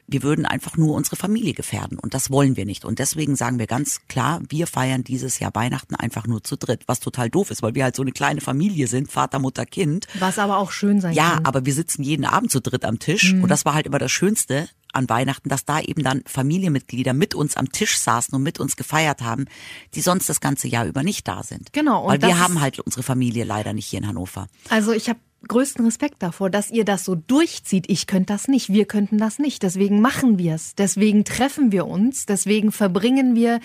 wir 0.06 0.22
würden 0.22 0.46
einfach 0.46 0.76
nur 0.76 0.94
unsere 0.94 1.16
Familie 1.16 1.52
gefährden 1.52 1.98
und 1.98 2.14
das 2.14 2.30
wollen 2.30 2.56
wir 2.56 2.64
nicht. 2.64 2.84
Und 2.84 2.98
deswegen 2.98 3.36
sagen 3.36 3.58
wir 3.58 3.66
ganz 3.66 4.00
klar, 4.08 4.40
wir 4.48 4.66
feiern 4.66 5.04
dieses 5.04 5.38
Jahr 5.38 5.54
Weihnachten 5.54 5.94
einfach 5.94 6.26
nur 6.26 6.42
zu 6.42 6.56
dritt, 6.56 6.84
was 6.86 7.00
total 7.00 7.28
doof 7.28 7.50
ist, 7.50 7.62
weil 7.62 7.74
wir 7.74 7.84
halt 7.84 7.94
so 7.94 8.02
eine 8.02 8.12
kleine 8.12 8.40
Familie 8.40 8.86
sind, 8.86 9.12
Vater, 9.12 9.38
Mutter, 9.38 9.66
Kind. 9.66 10.06
Was 10.18 10.38
aber 10.38 10.56
auch 10.58 10.70
schön 10.70 11.00
sein 11.00 11.14
ja, 11.14 11.30
kann. 11.30 11.38
Ja, 11.38 11.44
aber 11.44 11.66
wir 11.66 11.74
sitzen 11.74 12.02
jeden 12.02 12.24
Abend 12.24 12.50
zu 12.50 12.60
dritt 12.60 12.86
am 12.86 12.98
Tisch 12.98 13.34
mhm. 13.34 13.42
und 13.42 13.50
das 13.50 13.66
war 13.66 13.74
halt 13.74 13.86
immer 13.86 13.98
das 13.98 14.10
Schönste, 14.10 14.68
an 14.92 15.08
Weihnachten, 15.08 15.48
dass 15.48 15.64
da 15.64 15.80
eben 15.80 16.02
dann 16.02 16.22
Familienmitglieder 16.26 17.12
mit 17.12 17.34
uns 17.34 17.56
am 17.56 17.70
Tisch 17.72 17.98
saßen 17.98 18.34
und 18.34 18.42
mit 18.42 18.60
uns 18.60 18.76
gefeiert 18.76 19.22
haben, 19.22 19.46
die 19.94 20.00
sonst 20.00 20.28
das 20.28 20.40
ganze 20.40 20.68
Jahr 20.68 20.86
über 20.86 21.02
nicht 21.02 21.26
da 21.28 21.42
sind. 21.42 21.72
Genau. 21.72 22.06
Weil 22.08 22.22
wir 22.22 22.38
haben 22.38 22.60
halt 22.60 22.80
unsere 22.80 23.02
Familie 23.02 23.44
leider 23.44 23.72
nicht 23.72 23.86
hier 23.86 24.00
in 24.00 24.06
Hannover. 24.06 24.46
Also 24.70 24.92
ich 24.92 25.08
habe 25.08 25.20
größten 25.46 25.84
Respekt 25.84 26.22
davor, 26.22 26.50
dass 26.50 26.70
ihr 26.70 26.84
das 26.84 27.04
so 27.04 27.14
durchzieht. 27.14 27.84
Ich 27.88 28.06
könnte 28.06 28.32
das 28.32 28.48
nicht, 28.48 28.70
wir 28.70 28.86
könnten 28.86 29.18
das 29.18 29.38
nicht. 29.38 29.62
Deswegen 29.62 30.00
machen 30.00 30.38
wir 30.38 30.54
es. 30.54 30.74
Deswegen 30.74 31.24
treffen 31.24 31.70
wir 31.70 31.86
uns. 31.86 32.26
Deswegen 32.26 32.72
verbringen 32.72 33.34
wir 33.34 33.60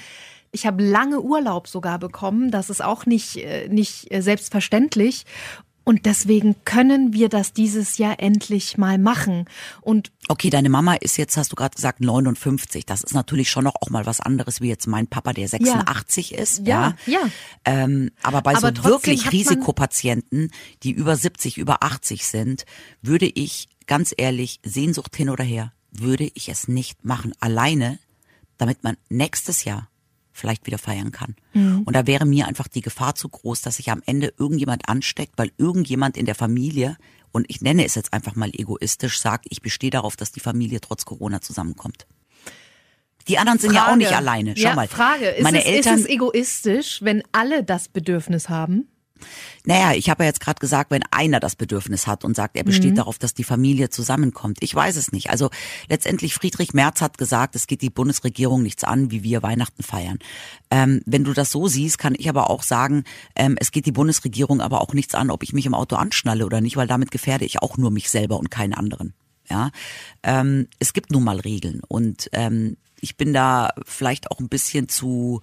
ich 0.55 0.67
habe 0.67 0.83
lange 0.83 1.19
Urlaub 1.19 1.67
sogar 1.67 1.97
bekommen. 1.97 2.51
Das 2.51 2.69
ist 2.69 2.83
auch 2.83 3.07
nicht, 3.07 3.37
äh, 3.37 3.67
nicht 3.69 4.13
äh, 4.13 4.21
selbstverständlich. 4.21 5.25
Und 5.85 6.05
deswegen 6.05 6.55
können 6.63 7.13
wir 7.13 7.27
das 7.27 7.51
dieses 7.51 7.97
Jahr 7.97 8.19
endlich 8.19 8.77
mal 8.77 8.97
machen. 8.97 9.45
Und 9.81 10.11
okay, 10.29 10.49
deine 10.49 10.69
Mama 10.69 10.95
ist 10.95 11.17
jetzt, 11.17 11.35
hast 11.35 11.51
du 11.51 11.55
gerade 11.55 11.75
gesagt, 11.75 11.99
59. 11.99 12.85
Das 12.85 13.03
ist 13.03 13.13
natürlich 13.13 13.49
schon 13.49 13.65
noch 13.65 13.75
auch 13.81 13.89
mal 13.89 14.05
was 14.05 14.21
anderes 14.21 14.61
wie 14.61 14.69
jetzt 14.69 14.87
mein 14.87 15.07
Papa, 15.07 15.33
der 15.33 15.47
86 15.47 16.31
ja. 16.31 16.37
ist. 16.37 16.59
Ja, 16.65 16.95
ja. 17.05 17.13
ja. 17.13 17.29
Ähm, 17.65 18.11
aber 18.21 18.41
bei 18.41 18.55
aber 18.55 18.73
so 18.75 18.83
wirklich 18.85 19.31
Risikopatienten, 19.31 20.51
die 20.83 20.91
über 20.91 21.15
70, 21.15 21.57
über 21.57 21.83
80 21.83 22.25
sind, 22.25 22.65
würde 23.01 23.25
ich 23.25 23.67
ganz 23.85 24.13
ehrlich, 24.15 24.59
Sehnsucht 24.63 25.15
hin 25.15 25.29
oder 25.29 25.43
her, 25.43 25.73
würde 25.91 26.29
ich 26.33 26.49
es 26.49 26.67
nicht 26.67 27.03
machen. 27.03 27.33
Alleine, 27.39 27.99
damit 28.57 28.83
man 28.83 28.95
nächstes 29.09 29.65
Jahr 29.65 29.89
vielleicht 30.33 30.65
wieder 30.65 30.77
feiern 30.77 31.11
kann. 31.11 31.35
Mhm. 31.53 31.83
Und 31.85 31.95
da 31.95 32.07
wäre 32.07 32.25
mir 32.25 32.47
einfach 32.47 32.67
die 32.67 32.81
Gefahr 32.81 33.15
zu 33.15 33.29
groß, 33.29 33.61
dass 33.61 33.77
sich 33.77 33.91
am 33.91 34.01
Ende 34.05 34.33
irgendjemand 34.37 34.89
ansteckt, 34.89 35.33
weil 35.37 35.51
irgendjemand 35.57 36.17
in 36.17 36.25
der 36.25 36.35
Familie, 36.35 36.97
und 37.31 37.45
ich 37.47 37.61
nenne 37.61 37.85
es 37.85 37.95
jetzt 37.95 38.11
einfach 38.11 38.35
mal 38.35 38.51
egoistisch, 38.53 39.19
sagt, 39.19 39.45
ich 39.49 39.61
bestehe 39.61 39.91
darauf, 39.91 40.17
dass 40.17 40.31
die 40.31 40.39
Familie 40.39 40.81
trotz 40.81 41.05
Corona 41.05 41.39
zusammenkommt. 41.39 42.07
Die 43.27 43.37
anderen 43.37 43.59
sind 43.59 43.71
Frage. 43.71 43.85
ja 43.85 43.91
auch 43.91 43.95
nicht 43.95 44.13
alleine. 44.13 44.55
Schau 44.57 44.69
ja, 44.69 44.75
mal. 44.75 44.87
Frage, 44.87 45.27
ist, 45.27 45.43
Meine 45.43 45.59
es, 45.59 45.65
Eltern, 45.65 45.95
ist 45.95 46.01
es 46.01 46.09
egoistisch, 46.09 47.01
wenn 47.01 47.23
alle 47.31 47.63
das 47.63 47.87
Bedürfnis 47.87 48.49
haben? 48.49 48.89
Naja, 49.65 49.93
ich 49.93 50.09
habe 50.09 50.23
ja 50.23 50.27
jetzt 50.27 50.39
gerade 50.39 50.59
gesagt, 50.59 50.91
wenn 50.91 51.03
einer 51.11 51.39
das 51.39 51.55
Bedürfnis 51.55 52.07
hat 52.07 52.25
und 52.25 52.35
sagt, 52.35 52.57
er 52.57 52.63
besteht 52.63 52.91
mhm. 52.91 52.97
darauf, 52.97 53.17
dass 53.17 53.33
die 53.33 53.43
Familie 53.43 53.89
zusammenkommt. 53.89 54.57
Ich 54.61 54.73
weiß 54.73 54.95
es 54.97 55.11
nicht. 55.11 55.29
Also 55.29 55.49
letztendlich 55.89 56.33
Friedrich 56.33 56.73
Merz 56.73 57.01
hat 57.01 57.17
gesagt, 57.17 57.55
es 57.55 57.67
geht 57.67 57.81
die 57.81 57.89
Bundesregierung 57.89 58.61
nichts 58.61 58.83
an, 58.83 59.11
wie 59.11 59.23
wir 59.23 59.43
Weihnachten 59.43 59.83
feiern. 59.83 60.19
Ähm, 60.71 61.01
wenn 61.05 61.23
du 61.23 61.33
das 61.33 61.51
so 61.51 61.67
siehst, 61.67 61.97
kann 61.97 62.15
ich 62.17 62.29
aber 62.29 62.49
auch 62.49 62.63
sagen, 62.63 63.03
ähm, 63.35 63.55
es 63.59 63.71
geht 63.71 63.85
die 63.85 63.91
Bundesregierung 63.91 64.61
aber 64.61 64.81
auch 64.81 64.93
nichts 64.93 65.15
an, 65.15 65.31
ob 65.31 65.43
ich 65.43 65.53
mich 65.53 65.65
im 65.65 65.73
Auto 65.73 65.95
anschnalle 65.95 66.45
oder 66.45 66.61
nicht, 66.61 66.77
weil 66.77 66.87
damit 66.87 67.11
gefährde 67.11 67.45
ich 67.45 67.61
auch 67.61 67.77
nur 67.77 67.91
mich 67.91 68.09
selber 68.09 68.37
und 68.37 68.51
keinen 68.51 68.73
anderen. 68.73 69.13
Ja, 69.49 69.71
ähm, 70.23 70.67
es 70.79 70.93
gibt 70.93 71.11
nun 71.11 71.23
mal 71.23 71.39
Regeln 71.39 71.81
und 71.87 72.29
ähm, 72.31 72.77
ich 73.01 73.17
bin 73.17 73.33
da 73.33 73.71
vielleicht 73.85 74.31
auch 74.31 74.39
ein 74.39 74.47
bisschen 74.47 74.87
zu 74.87 75.41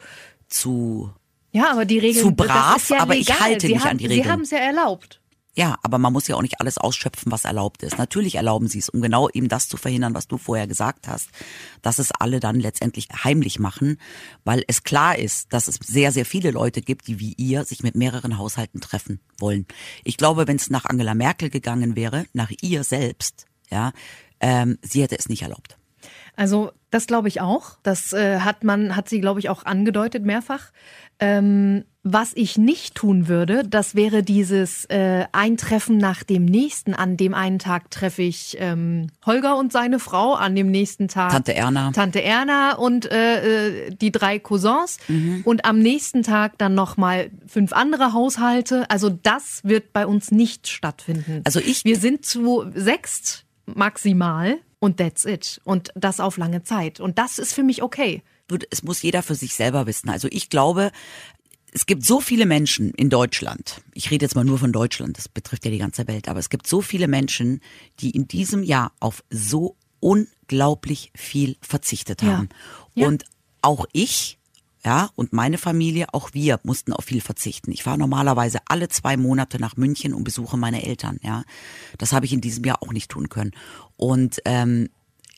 zu 0.48 1.12
ja, 1.52 1.72
aber 1.72 1.84
die 1.84 1.98
Regeln 1.98 2.24
zu 2.24 2.32
brav, 2.32 2.88
ja 2.90 3.00
aber 3.00 3.14
legal. 3.14 3.36
ich 3.36 3.40
halte 3.40 3.66
Sie 3.66 3.74
mich 3.74 3.82
haben, 3.82 3.90
an 3.90 3.98
die 3.98 4.06
Regeln. 4.06 4.24
Sie 4.24 4.30
haben 4.30 4.42
es 4.42 4.50
ja 4.50 4.58
erlaubt. 4.58 5.20
Ja, 5.56 5.76
aber 5.82 5.98
man 5.98 6.12
muss 6.12 6.28
ja 6.28 6.36
auch 6.36 6.42
nicht 6.42 6.60
alles 6.60 6.78
ausschöpfen, 6.78 7.32
was 7.32 7.44
erlaubt 7.44 7.82
ist. 7.82 7.98
Natürlich 7.98 8.36
erlauben 8.36 8.68
sie 8.68 8.78
es, 8.78 8.88
um 8.88 9.00
genau 9.00 9.28
eben 9.28 9.48
das 9.48 9.68
zu 9.68 9.76
verhindern, 9.76 10.14
was 10.14 10.28
du 10.28 10.38
vorher 10.38 10.68
gesagt 10.68 11.08
hast, 11.08 11.28
dass 11.82 11.98
es 11.98 12.12
alle 12.12 12.38
dann 12.38 12.60
letztendlich 12.60 13.08
heimlich 13.24 13.58
machen, 13.58 13.98
weil 14.44 14.62
es 14.68 14.84
klar 14.84 15.18
ist, 15.18 15.52
dass 15.52 15.66
es 15.66 15.74
sehr, 15.84 16.12
sehr 16.12 16.24
viele 16.24 16.52
Leute 16.52 16.82
gibt, 16.82 17.08
die 17.08 17.18
wie 17.18 17.34
ihr 17.36 17.64
sich 17.64 17.82
mit 17.82 17.96
mehreren 17.96 18.38
Haushalten 18.38 18.80
treffen 18.80 19.20
wollen. 19.38 19.66
Ich 20.04 20.16
glaube, 20.16 20.46
wenn 20.46 20.56
es 20.56 20.70
nach 20.70 20.84
Angela 20.84 21.14
Merkel 21.14 21.50
gegangen 21.50 21.96
wäre, 21.96 22.26
nach 22.32 22.52
ihr 22.62 22.84
selbst, 22.84 23.46
ja, 23.70 23.92
ähm, 24.38 24.78
sie 24.82 25.02
hätte 25.02 25.18
es 25.18 25.28
nicht 25.28 25.42
erlaubt. 25.42 25.76
Also 26.36 26.70
das 26.90 27.06
glaube 27.06 27.28
ich 27.28 27.40
auch. 27.40 27.78
Das 27.82 28.12
äh, 28.12 28.40
hat 28.40 28.64
man, 28.64 28.96
hat 28.96 29.08
sie, 29.08 29.20
glaube 29.20 29.40
ich, 29.40 29.48
auch 29.48 29.64
angedeutet 29.64 30.24
mehrfach. 30.24 30.70
Ähm, 31.20 31.84
was 32.02 32.32
ich 32.34 32.56
nicht 32.56 32.94
tun 32.94 33.28
würde, 33.28 33.62
das 33.62 33.94
wäre 33.94 34.22
dieses 34.22 34.86
äh, 34.86 35.26
Eintreffen 35.32 35.98
nach 35.98 36.22
dem 36.22 36.46
nächsten. 36.46 36.94
An 36.94 37.18
dem 37.18 37.34
einen 37.34 37.58
Tag 37.58 37.90
treffe 37.90 38.22
ich 38.22 38.56
ähm, 38.58 39.08
Holger 39.26 39.58
und 39.58 39.70
seine 39.70 39.98
Frau, 39.98 40.32
an 40.32 40.56
dem 40.56 40.70
nächsten 40.70 41.08
Tag 41.08 41.30
Tante 41.30 41.54
Erna, 41.54 41.92
Tante 41.92 42.22
Erna 42.22 42.76
und 42.76 43.10
äh, 43.10 43.88
äh 43.88 43.90
die 43.90 44.10
drei 44.12 44.38
Cousins 44.38 44.96
mhm. 45.08 45.42
und 45.44 45.66
am 45.66 45.78
nächsten 45.78 46.22
Tag 46.22 46.56
dann 46.56 46.74
noch 46.74 46.96
mal 46.96 47.30
fünf 47.46 47.74
andere 47.74 48.14
Haushalte. 48.14 48.90
Also 48.90 49.10
das 49.10 49.60
wird 49.62 49.92
bei 49.92 50.06
uns 50.06 50.30
nicht 50.30 50.68
stattfinden. 50.68 51.42
Also 51.44 51.60
ich, 51.60 51.84
wir 51.84 51.98
sind 51.98 52.24
zu 52.24 52.64
sechst 52.74 53.44
maximal 53.66 54.56
und 54.80 54.96
that's 54.96 55.24
it 55.24 55.60
und 55.64 55.90
das 55.94 56.18
auf 56.18 56.36
lange 56.36 56.64
Zeit 56.64 56.98
und 56.98 57.18
das 57.18 57.38
ist 57.38 57.54
für 57.54 57.62
mich 57.62 57.82
okay 57.82 58.22
es 58.70 58.82
muss 58.82 59.02
jeder 59.02 59.22
für 59.22 59.34
sich 59.34 59.54
selber 59.54 59.86
wissen. 59.86 60.08
Also 60.08 60.28
ich 60.30 60.50
glaube, 60.50 60.90
es 61.72 61.86
gibt 61.86 62.04
so 62.04 62.20
viele 62.20 62.46
Menschen 62.46 62.92
in 62.94 63.10
Deutschland, 63.10 63.80
ich 63.94 64.10
rede 64.10 64.24
jetzt 64.24 64.34
mal 64.34 64.44
nur 64.44 64.58
von 64.58 64.72
Deutschland, 64.72 65.16
das 65.16 65.28
betrifft 65.28 65.64
ja 65.64 65.70
die 65.70 65.78
ganze 65.78 66.08
Welt, 66.08 66.28
aber 66.28 66.40
es 66.40 66.50
gibt 66.50 66.66
so 66.66 66.80
viele 66.80 67.06
Menschen, 67.06 67.60
die 68.00 68.10
in 68.10 68.26
diesem 68.26 68.62
Jahr 68.64 68.92
auf 68.98 69.22
so 69.30 69.76
unglaublich 70.00 71.12
viel 71.14 71.56
verzichtet 71.60 72.22
haben. 72.22 72.48
Ja. 72.94 73.02
Ja. 73.02 73.08
Und 73.08 73.24
auch 73.62 73.86
ich, 73.92 74.38
ja, 74.84 75.10
und 75.14 75.32
meine 75.32 75.58
Familie, 75.58 76.06
auch 76.12 76.30
wir 76.32 76.58
mussten 76.62 76.92
auf 76.92 77.04
viel 77.04 77.20
verzichten. 77.20 77.70
Ich 77.70 77.82
fahre 77.82 77.98
normalerweise 77.98 78.60
alle 78.66 78.88
zwei 78.88 79.16
Monate 79.16 79.60
nach 79.60 79.76
München 79.76 80.14
und 80.14 80.24
besuche 80.24 80.56
meine 80.56 80.84
Eltern, 80.84 81.18
ja. 81.22 81.44
Das 81.98 82.12
habe 82.12 82.26
ich 82.26 82.32
in 82.32 82.40
diesem 82.40 82.64
Jahr 82.64 82.82
auch 82.82 82.92
nicht 82.92 83.10
tun 83.10 83.28
können. 83.28 83.52
Und 83.96 84.40
ähm, 84.46 84.88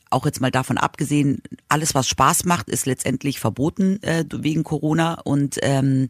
auch 0.09 0.25
jetzt 0.25 0.39
mal 0.39 0.51
davon 0.51 0.77
abgesehen, 0.77 1.41
alles 1.67 1.93
was 1.93 2.07
Spaß 2.07 2.45
macht, 2.45 2.69
ist 2.69 2.85
letztendlich 2.85 3.39
verboten 3.39 4.01
äh, 4.03 4.23
wegen 4.31 4.63
Corona 4.63 5.15
und 5.15 5.57
ähm, 5.61 6.09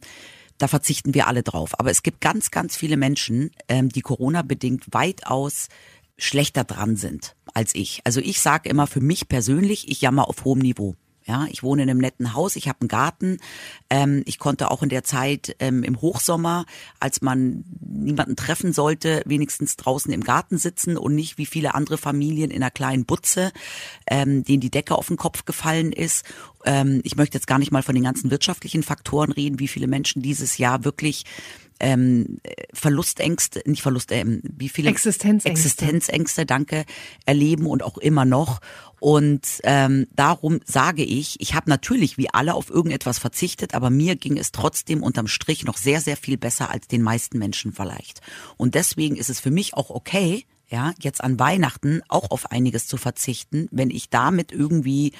da 0.59 0.67
verzichten 0.67 1.13
wir 1.13 1.27
alle 1.27 1.41
drauf. 1.41 1.79
Aber 1.79 1.89
es 1.89 2.03
gibt 2.03 2.21
ganz, 2.21 2.51
ganz 2.51 2.75
viele 2.75 2.97
Menschen, 2.97 3.51
ähm, 3.67 3.89
die 3.89 4.01
Corona-bedingt 4.01 4.85
weitaus 4.91 5.69
schlechter 6.17 6.63
dran 6.63 6.95
sind 6.95 7.35
als 7.53 7.73
ich. 7.75 8.01
Also 8.03 8.19
ich 8.19 8.39
sage 8.39 8.69
immer 8.69 8.87
für 8.87 9.01
mich 9.01 9.27
persönlich, 9.27 9.89
ich 9.89 10.01
jammer 10.01 10.27
auf 10.27 10.45
hohem 10.45 10.59
Niveau. 10.59 10.95
Ja, 11.25 11.47
ich 11.49 11.63
wohne 11.63 11.83
in 11.83 11.89
einem 11.89 11.99
netten 11.99 12.33
Haus, 12.33 12.55
ich 12.55 12.67
habe 12.67 12.81
einen 12.81 12.87
Garten. 12.89 13.37
Ähm, 13.89 14.23
ich 14.25 14.39
konnte 14.39 14.71
auch 14.71 14.83
in 14.83 14.89
der 14.89 15.03
Zeit 15.03 15.55
ähm, 15.59 15.83
im 15.83 16.01
Hochsommer, 16.01 16.65
als 16.99 17.21
man 17.21 17.63
niemanden 17.79 18.35
treffen 18.35 18.73
sollte, 18.73 19.21
wenigstens 19.25 19.77
draußen 19.77 20.11
im 20.11 20.23
Garten 20.23 20.57
sitzen 20.57 20.97
und 20.97 21.15
nicht 21.15 21.37
wie 21.37 21.45
viele 21.45 21.75
andere 21.75 21.97
Familien 21.97 22.51
in 22.51 22.61
einer 22.61 22.71
kleinen 22.71 23.05
Butze, 23.05 23.51
ähm, 24.07 24.43
denen 24.43 24.61
die 24.61 24.71
Decke 24.71 24.95
auf 24.95 25.07
den 25.07 25.17
Kopf 25.17 25.45
gefallen 25.45 25.93
ist. 25.93 26.25
Ähm, 26.65 27.01
ich 27.03 27.15
möchte 27.15 27.37
jetzt 27.37 27.47
gar 27.47 27.59
nicht 27.59 27.71
mal 27.71 27.83
von 27.83 27.95
den 27.95 28.03
ganzen 28.03 28.31
wirtschaftlichen 28.31 28.83
Faktoren 28.83 29.31
reden, 29.31 29.59
wie 29.59 29.67
viele 29.67 29.87
Menschen 29.87 30.21
dieses 30.21 30.57
Jahr 30.57 30.83
wirklich 30.83 31.25
ähm, 31.79 32.39
Verlustängste, 32.73 33.61
nicht 33.65 33.81
Verlust, 33.81 34.11
ähm, 34.11 34.41
wie 34.43 34.69
viele 34.69 34.89
Existenzängste. 34.89 35.49
Existenzängste, 35.49 36.45
danke, 36.45 36.85
erleben 37.25 37.65
und 37.65 37.83
auch 37.83 37.97
immer 37.97 38.25
noch. 38.25 38.61
Und 39.03 39.59
ähm, 39.65 40.07
darum 40.15 40.61
sage 40.63 41.03
ich, 41.03 41.35
ich 41.41 41.55
habe 41.55 41.69
natürlich 41.69 42.17
wie 42.17 42.29
alle 42.29 42.53
auf 42.53 42.69
irgendetwas 42.69 43.19
verzichtet, 43.19 43.73
aber 43.73 43.89
mir 43.89 44.15
ging 44.15 44.37
es 44.37 44.53
trotzdem 44.53 45.03
unterm 45.03 45.27
Strich 45.27 45.65
noch 45.65 45.75
sehr, 45.75 45.99
sehr 45.99 46.15
viel 46.15 46.37
besser 46.37 46.69
als 46.69 46.87
den 46.87 47.01
meisten 47.01 47.37
Menschen 47.37 47.73
vielleicht. 47.73 48.21
Und 48.55 48.75
deswegen 48.75 49.17
ist 49.17 49.29
es 49.29 49.41
für 49.41 49.51
mich 49.51 49.73
auch 49.73 49.89
okay, 49.89 50.45
ja, 50.69 50.93
jetzt 51.01 51.21
an 51.21 51.37
Weihnachten 51.37 52.01
auch 52.07 52.31
auf 52.31 52.49
einiges 52.53 52.87
zu 52.87 52.95
verzichten, 52.95 53.67
wenn 53.71 53.89
ich 53.89 54.09
damit 54.09 54.53
irgendwie 54.53 55.11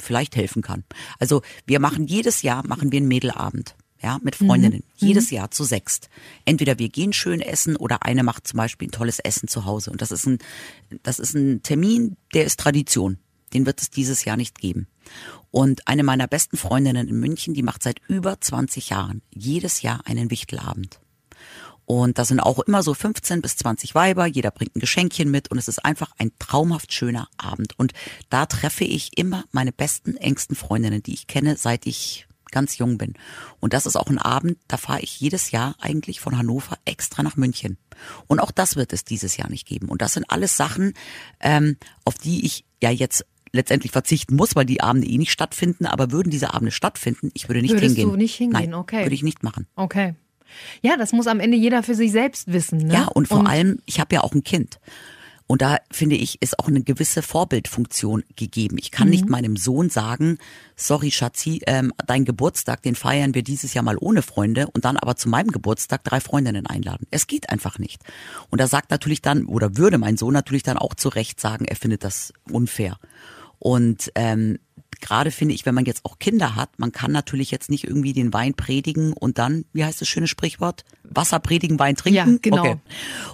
vielleicht 0.00 0.34
helfen 0.34 0.60
kann. 0.60 0.82
Also 1.20 1.42
wir 1.64 1.78
machen 1.78 2.08
jedes 2.08 2.42
Jahr, 2.42 2.66
machen 2.66 2.90
wir 2.90 2.96
einen 2.96 3.06
Mädelabend 3.06 3.76
ja, 4.02 4.18
mit 4.20 4.34
Freundinnen, 4.34 4.82
mhm. 5.00 5.06
jedes 5.06 5.30
mhm. 5.30 5.36
Jahr 5.36 5.50
zu 5.52 5.62
sechst. 5.62 6.08
Entweder 6.44 6.80
wir 6.80 6.88
gehen 6.88 7.12
schön 7.12 7.40
essen 7.40 7.76
oder 7.76 8.02
eine 8.02 8.24
macht 8.24 8.48
zum 8.48 8.56
Beispiel 8.56 8.88
ein 8.88 8.92
tolles 8.92 9.20
Essen 9.20 9.46
zu 9.46 9.64
Hause. 9.64 9.92
Und 9.92 10.02
das 10.02 10.10
ist 10.10 10.26
ein, 10.26 10.38
das 11.04 11.20
ist 11.20 11.34
ein 11.34 11.62
Termin, 11.62 12.16
der 12.34 12.44
ist 12.44 12.58
Tradition. 12.58 13.18
Den 13.54 13.66
wird 13.66 13.80
es 13.80 13.90
dieses 13.90 14.24
Jahr 14.24 14.36
nicht 14.36 14.58
geben. 14.58 14.86
Und 15.50 15.88
eine 15.88 16.02
meiner 16.02 16.26
besten 16.26 16.56
Freundinnen 16.56 17.08
in 17.08 17.18
München, 17.18 17.54
die 17.54 17.62
macht 17.62 17.82
seit 17.82 18.00
über 18.08 18.40
20 18.40 18.90
Jahren 18.90 19.22
jedes 19.30 19.82
Jahr 19.82 20.00
einen 20.06 20.30
Wichtelabend. 20.30 21.00
Und 21.88 22.18
da 22.18 22.26
sind 22.26 22.40
auch 22.40 22.58
immer 22.58 22.82
so 22.82 22.92
15 22.92 23.40
bis 23.40 23.56
20 23.56 23.94
Weiber, 23.94 24.26
jeder 24.26 24.50
bringt 24.50 24.76
ein 24.76 24.80
Geschenkchen 24.80 25.30
mit 25.30 25.50
und 25.50 25.56
es 25.56 25.68
ist 25.68 25.82
einfach 25.86 26.12
ein 26.18 26.32
traumhaft 26.38 26.92
schöner 26.92 27.28
Abend. 27.38 27.78
Und 27.78 27.94
da 28.28 28.44
treffe 28.44 28.84
ich 28.84 29.16
immer 29.16 29.44
meine 29.52 29.72
besten, 29.72 30.14
engsten 30.18 30.54
Freundinnen, 30.54 31.02
die 31.02 31.14
ich 31.14 31.28
kenne, 31.28 31.56
seit 31.56 31.86
ich 31.86 32.28
ganz 32.50 32.76
jung 32.76 32.98
bin. 32.98 33.14
Und 33.58 33.72
das 33.72 33.86
ist 33.86 33.96
auch 33.96 34.08
ein 34.08 34.18
Abend, 34.18 34.58
da 34.68 34.76
fahre 34.76 35.00
ich 35.00 35.18
jedes 35.18 35.50
Jahr 35.50 35.76
eigentlich 35.80 36.20
von 36.20 36.36
Hannover 36.36 36.76
extra 36.84 37.22
nach 37.22 37.36
München. 37.36 37.78
Und 38.26 38.40
auch 38.40 38.50
das 38.50 38.76
wird 38.76 38.92
es 38.92 39.04
dieses 39.04 39.38
Jahr 39.38 39.48
nicht 39.48 39.66
geben. 39.66 39.88
Und 39.88 40.02
das 40.02 40.12
sind 40.12 40.30
alles 40.30 40.58
Sachen, 40.58 40.92
ähm, 41.40 41.78
auf 42.04 42.18
die 42.18 42.44
ich 42.44 42.66
ja 42.82 42.90
jetzt 42.90 43.24
letztendlich 43.52 43.92
verzichten 43.92 44.36
muss, 44.36 44.56
weil 44.56 44.64
die 44.64 44.80
Abende 44.80 45.06
eh 45.06 45.18
nicht 45.18 45.32
stattfinden. 45.32 45.86
Aber 45.86 46.10
würden 46.10 46.30
diese 46.30 46.54
Abende 46.54 46.72
stattfinden, 46.72 47.30
ich 47.34 47.48
würde 47.48 47.62
nicht 47.62 47.72
Würdest 47.72 47.96
hingehen. 47.96 48.10
Du 48.10 48.16
nicht 48.16 48.34
hingehen, 48.34 48.70
Nein, 48.70 48.74
okay. 48.74 49.04
Würde 49.04 49.14
ich 49.14 49.22
nicht 49.22 49.42
machen. 49.42 49.66
Okay. 49.76 50.14
Ja, 50.82 50.96
das 50.96 51.12
muss 51.12 51.26
am 51.26 51.40
Ende 51.40 51.56
jeder 51.56 51.82
für 51.82 51.94
sich 51.94 52.12
selbst 52.12 52.52
wissen. 52.52 52.78
Ne? 52.78 52.94
Ja, 52.94 53.04
und 53.06 53.28
vor 53.28 53.40
und 53.40 53.46
allem, 53.46 53.80
ich 53.86 54.00
habe 54.00 54.14
ja 54.14 54.22
auch 54.22 54.34
ein 54.34 54.44
Kind. 54.44 54.78
Und 55.50 55.62
da 55.62 55.78
finde 55.90 56.14
ich, 56.14 56.42
ist 56.42 56.58
auch 56.58 56.68
eine 56.68 56.82
gewisse 56.82 57.22
Vorbildfunktion 57.22 58.22
gegeben. 58.36 58.76
Ich 58.78 58.90
kann 58.90 59.08
nicht 59.08 59.30
meinem 59.30 59.56
Sohn 59.56 59.88
sagen, 59.88 60.36
sorry 60.76 61.10
Schatzi, 61.10 61.62
ähm, 61.66 61.94
dein 62.06 62.26
Geburtstag, 62.26 62.82
den 62.82 62.94
feiern 62.94 63.34
wir 63.34 63.42
dieses 63.42 63.72
Jahr 63.72 63.82
mal 63.82 63.96
ohne 63.98 64.20
Freunde 64.20 64.66
und 64.66 64.84
dann 64.84 64.98
aber 64.98 65.16
zu 65.16 65.30
meinem 65.30 65.50
Geburtstag 65.50 66.04
drei 66.04 66.20
Freundinnen 66.20 66.66
einladen. 66.66 67.06
Es 67.10 67.26
geht 67.26 67.48
einfach 67.48 67.78
nicht. 67.78 68.02
Und 68.50 68.60
er 68.60 68.68
sagt 68.68 68.90
natürlich 68.90 69.22
dann, 69.22 69.46
oder 69.46 69.78
würde 69.78 69.96
mein 69.96 70.18
Sohn 70.18 70.34
natürlich 70.34 70.64
dann 70.64 70.76
auch 70.76 70.94
zu 70.94 71.08
Recht 71.08 71.40
sagen, 71.40 71.64
er 71.64 71.76
findet 71.76 72.04
das 72.04 72.34
unfair. 72.50 72.98
Und 73.58 74.12
ähm, 74.14 74.58
gerade 75.00 75.30
finde 75.30 75.54
ich, 75.54 75.66
wenn 75.66 75.74
man 75.74 75.84
jetzt 75.84 76.04
auch 76.04 76.18
Kinder 76.18 76.54
hat, 76.56 76.78
man 76.78 76.92
kann 76.92 77.12
natürlich 77.12 77.50
jetzt 77.50 77.70
nicht 77.70 77.84
irgendwie 77.84 78.12
den 78.12 78.32
Wein 78.32 78.54
predigen 78.54 79.12
und 79.12 79.38
dann, 79.38 79.64
wie 79.72 79.84
heißt 79.84 80.00
das 80.00 80.08
schöne 80.08 80.28
Sprichwort? 80.28 80.84
Wasser 81.02 81.38
predigen, 81.38 81.78
Wein 81.78 81.96
trinken. 81.96 82.32
Ja, 82.32 82.38
genau. 82.40 82.60
Okay. 82.60 82.76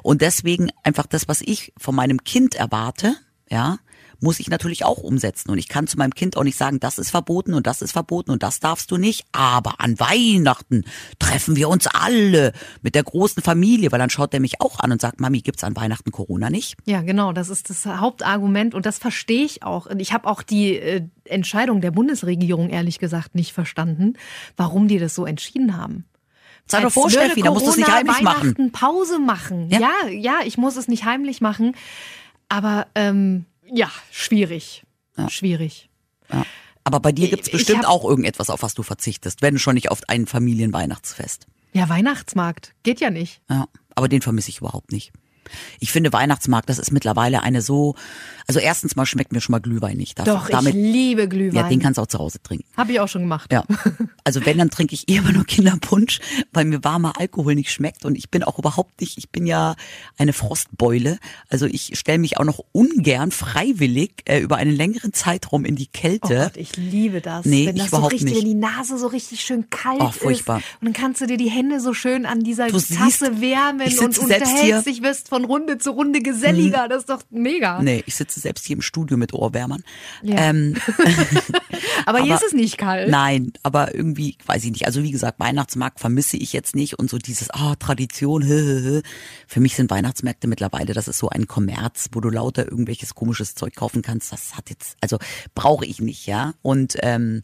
Und 0.02 0.20
deswegen 0.20 0.70
einfach 0.82 1.06
das, 1.06 1.28
was 1.28 1.40
ich 1.40 1.72
von 1.76 1.94
meinem 1.94 2.24
Kind 2.24 2.54
erwarte, 2.54 3.16
ja, 3.50 3.78
muss 4.24 4.40
ich 4.40 4.48
natürlich 4.48 4.84
auch 4.84 4.98
umsetzen. 4.98 5.50
Und 5.50 5.58
ich 5.58 5.68
kann 5.68 5.86
zu 5.86 5.96
meinem 5.96 6.14
Kind 6.14 6.36
auch 6.36 6.42
nicht 6.42 6.58
sagen, 6.58 6.80
das 6.80 6.98
ist 6.98 7.10
verboten 7.10 7.54
und 7.54 7.68
das 7.68 7.82
ist 7.82 7.92
verboten 7.92 8.32
und 8.32 8.42
das 8.42 8.58
darfst 8.58 8.90
du 8.90 8.96
nicht. 8.96 9.24
Aber 9.30 9.74
an 9.78 10.00
Weihnachten 10.00 10.84
treffen 11.20 11.54
wir 11.54 11.68
uns 11.68 11.86
alle 11.86 12.52
mit 12.82 12.96
der 12.96 13.04
großen 13.04 13.42
Familie, 13.42 13.92
weil 13.92 14.00
dann 14.00 14.10
schaut 14.10 14.32
der 14.32 14.40
mich 14.40 14.60
auch 14.60 14.80
an 14.80 14.90
und 14.90 15.00
sagt, 15.00 15.20
Mami, 15.20 15.42
gibt's 15.42 15.62
an 15.62 15.76
Weihnachten 15.76 16.10
Corona 16.10 16.50
nicht? 16.50 16.74
Ja, 16.86 17.02
genau, 17.02 17.32
das 17.32 17.50
ist 17.50 17.70
das 17.70 17.86
Hauptargument 17.86 18.74
und 18.74 18.86
das 18.86 18.98
verstehe 18.98 19.44
ich 19.44 19.62
auch. 19.62 19.86
Und 19.86 20.00
ich 20.00 20.12
habe 20.12 20.26
auch 20.26 20.42
die 20.42 20.76
äh, 20.76 21.02
Entscheidung 21.24 21.80
der 21.80 21.92
Bundesregierung 21.92 22.70
ehrlich 22.70 22.98
gesagt 22.98 23.36
nicht 23.36 23.52
verstanden, 23.52 24.14
warum 24.56 24.88
die 24.88 24.98
das 24.98 25.14
so 25.14 25.26
entschieden 25.26 25.76
haben. 25.76 26.06
Sei 26.66 26.80
doch 26.80 26.90
vor, 26.90 27.10
Steffi, 27.10 27.42
da 27.42 27.50
musst 27.50 27.66
du 27.66 27.70
es 27.70 27.76
nicht 27.76 27.92
heimlich 27.92 28.22
machen. 28.22 28.42
Weihnachten 28.42 28.72
Pause 28.72 29.18
machen. 29.18 29.68
Ja. 29.68 29.80
Ja. 29.80 30.08
ja, 30.08 30.34
ich 30.44 30.56
muss 30.56 30.76
es 30.76 30.88
nicht 30.88 31.04
heimlich 31.04 31.42
machen. 31.42 31.76
Aber 32.48 32.86
ähm, 32.94 33.44
ja, 33.73 33.90
schwierig. 34.11 34.83
Schwierig. 35.28 35.88
Ja. 36.33 36.44
Aber 36.83 37.00
bei 37.00 37.12
dir 37.12 37.28
gibt's 37.28 37.47
Ich- 37.49 37.52
bestimmt 37.52 37.80
ich 37.83 37.87
hab- 37.87 37.92
auch 37.94 38.04
irgendetwas, 38.04 38.50
auf 38.50 38.62
was 38.62 38.75
du 38.75 38.83
verzichtest, 38.83 39.42
wenn 39.42 39.59
schon 39.59 39.75
nicht 39.75 39.90
auf 39.90 40.00
ein 40.09 40.26
Familienweihnachtsfest. 40.26 41.47
Ja, 41.73 41.88
Weihnachtsmarkt. 41.88 42.75
Geht 42.83 43.00
ja 43.00 43.11
nicht. 43.11 43.40
Ja, 43.49 43.66
aber 43.94 44.09
den 44.09 44.23
vermisse 44.23 44.50
ich 44.50 44.59
überhaupt 44.59 44.92
nicht. 44.92 45.12
Ich 45.78 45.92
finde 45.92 46.12
Weihnachtsmarkt, 46.12 46.68
das 46.68 46.78
ist 46.78 46.90
mittlerweile 46.90 47.42
eine 47.42 47.62
so, 47.62 47.94
also 48.46 48.60
erstens 48.60 48.96
mal 48.96 49.06
schmeckt 49.06 49.32
mir 49.32 49.40
schon 49.40 49.52
mal 49.52 49.58
Glühwein 49.60 49.96
nicht. 49.96 50.18
Dafür- 50.18 50.34
Doch, 50.34 50.48
damit, 50.48 50.74
ich 50.74 50.80
liebe 50.80 51.28
Glühwein. 51.28 51.56
ja, 51.64 51.68
den 51.68 51.80
kannst 51.80 51.98
du 51.98 52.02
auch 52.02 52.06
zu 52.06 52.18
Hause 52.18 52.42
trinken. 52.42 52.64
Habe 52.76 52.92
ich 52.92 53.00
auch 53.00 53.08
schon 53.08 53.22
gemacht. 53.22 53.52
Ja. 53.52 53.64
Also 54.26 54.46
wenn, 54.46 54.56
dann 54.56 54.70
trinke 54.70 54.94
ich 54.94 55.06
immer 55.10 55.32
nur 55.32 55.44
Kinderpunsch, 55.44 56.18
weil 56.54 56.64
mir 56.64 56.82
warmer 56.82 57.12
Alkohol 57.20 57.54
nicht 57.54 57.70
schmeckt 57.70 58.06
und 58.06 58.16
ich 58.16 58.30
bin 58.30 58.42
auch 58.42 58.58
überhaupt 58.58 58.98
nicht, 59.02 59.18
ich 59.18 59.28
bin 59.28 59.44
ja 59.44 59.76
eine 60.16 60.32
Frostbeule. 60.32 61.18
Also 61.50 61.66
ich 61.66 61.98
stelle 61.98 62.18
mich 62.18 62.38
auch 62.38 62.44
noch 62.44 62.64
ungern 62.72 63.30
freiwillig 63.30 64.12
äh, 64.24 64.40
über 64.40 64.56
einen 64.56 64.74
längeren 64.74 65.12
Zeitraum 65.12 65.66
in 65.66 65.76
die 65.76 65.88
Oh 65.88 65.98
Kälte. 65.98 66.36
Gott, 66.44 66.56
ich 66.56 66.74
liebe 66.78 67.20
das. 67.20 67.44
Nee, 67.44 67.66
wenn 67.66 67.76
ich 67.76 67.82
das 67.82 67.90
so 67.90 67.96
überhaupt 67.98 68.14
richtig, 68.14 68.30
nicht. 68.32 68.42
wenn 68.42 68.48
die 68.48 68.54
Nase 68.54 68.96
so 68.96 69.08
richtig 69.08 69.42
schön 69.42 69.68
kalt 69.68 70.00
Oh, 70.00 70.10
furchtbar. 70.10 70.58
ist. 70.60 70.64
Und 70.80 70.86
dann 70.86 70.92
kannst 70.94 71.20
du 71.20 71.26
dir 71.26 71.36
die 71.36 71.50
Hände 71.50 71.80
so 71.80 71.92
schön 71.92 72.24
an 72.24 72.40
dieser 72.40 72.68
Du 72.68 72.78
siehst, 72.78 72.98
Tasse 72.98 73.42
wärmen 73.42 73.86
ich 73.86 73.98
und 74.00 74.18
unterhältst 74.18 74.86
dich, 74.86 75.02
wirst 75.02 75.28
von 75.28 75.44
Runde 75.44 75.76
zu 75.76 75.90
Runde 75.90 76.20
geselliger. 76.20 76.88
Das 76.88 77.00
ist 77.00 77.10
doch 77.10 77.20
mega. 77.30 77.82
Nee, 77.82 78.02
ich 78.06 78.14
sitze 78.14 78.33
selbst 78.40 78.66
hier 78.66 78.76
im 78.76 78.82
Studio 78.82 79.16
mit 79.16 79.32
Ohrwärmern. 79.32 79.82
Ja. 80.22 80.36
Ähm, 80.36 80.74
Aber 82.06 82.18
hier 82.20 82.34
Aber- 82.34 82.42
ist 82.42 82.48
es 82.48 82.52
nicht 82.52 82.78
kalt. 82.78 83.08
Nein, 83.10 83.52
aber 83.62 83.94
irgendwie, 83.94 84.36
weiß 84.46 84.64
ich 84.64 84.70
nicht. 84.72 84.86
Also 84.86 85.02
wie 85.02 85.10
gesagt, 85.10 85.40
Weihnachtsmarkt 85.40 86.00
vermisse 86.00 86.36
ich 86.36 86.52
jetzt 86.52 86.74
nicht 86.74 86.98
und 86.98 87.08
so 87.10 87.18
dieses, 87.18 87.50
ah, 87.50 87.74
Tradition, 87.76 88.42
hä, 88.42 88.48
hä, 88.60 88.80
hä. 88.96 89.02
Für 89.46 89.60
mich 89.60 89.74
sind 89.76 89.90
Weihnachtsmärkte 89.90 90.46
mittlerweile, 90.46 90.92
das 90.92 91.08
ist 91.08 91.18
so 91.18 91.28
ein 91.28 91.46
Kommerz, 91.46 92.08
wo 92.12 92.20
du 92.20 92.28
lauter 92.30 92.64
irgendwelches 92.70 93.14
komisches 93.14 93.54
Zeug 93.54 93.74
kaufen 93.74 94.02
kannst. 94.02 94.32
Das 94.32 94.56
hat 94.56 94.70
jetzt, 94.70 94.96
also 95.00 95.18
brauche 95.54 95.86
ich 95.86 96.00
nicht, 96.00 96.26
ja. 96.26 96.54
Und 96.62 96.96
ähm, 97.00 97.42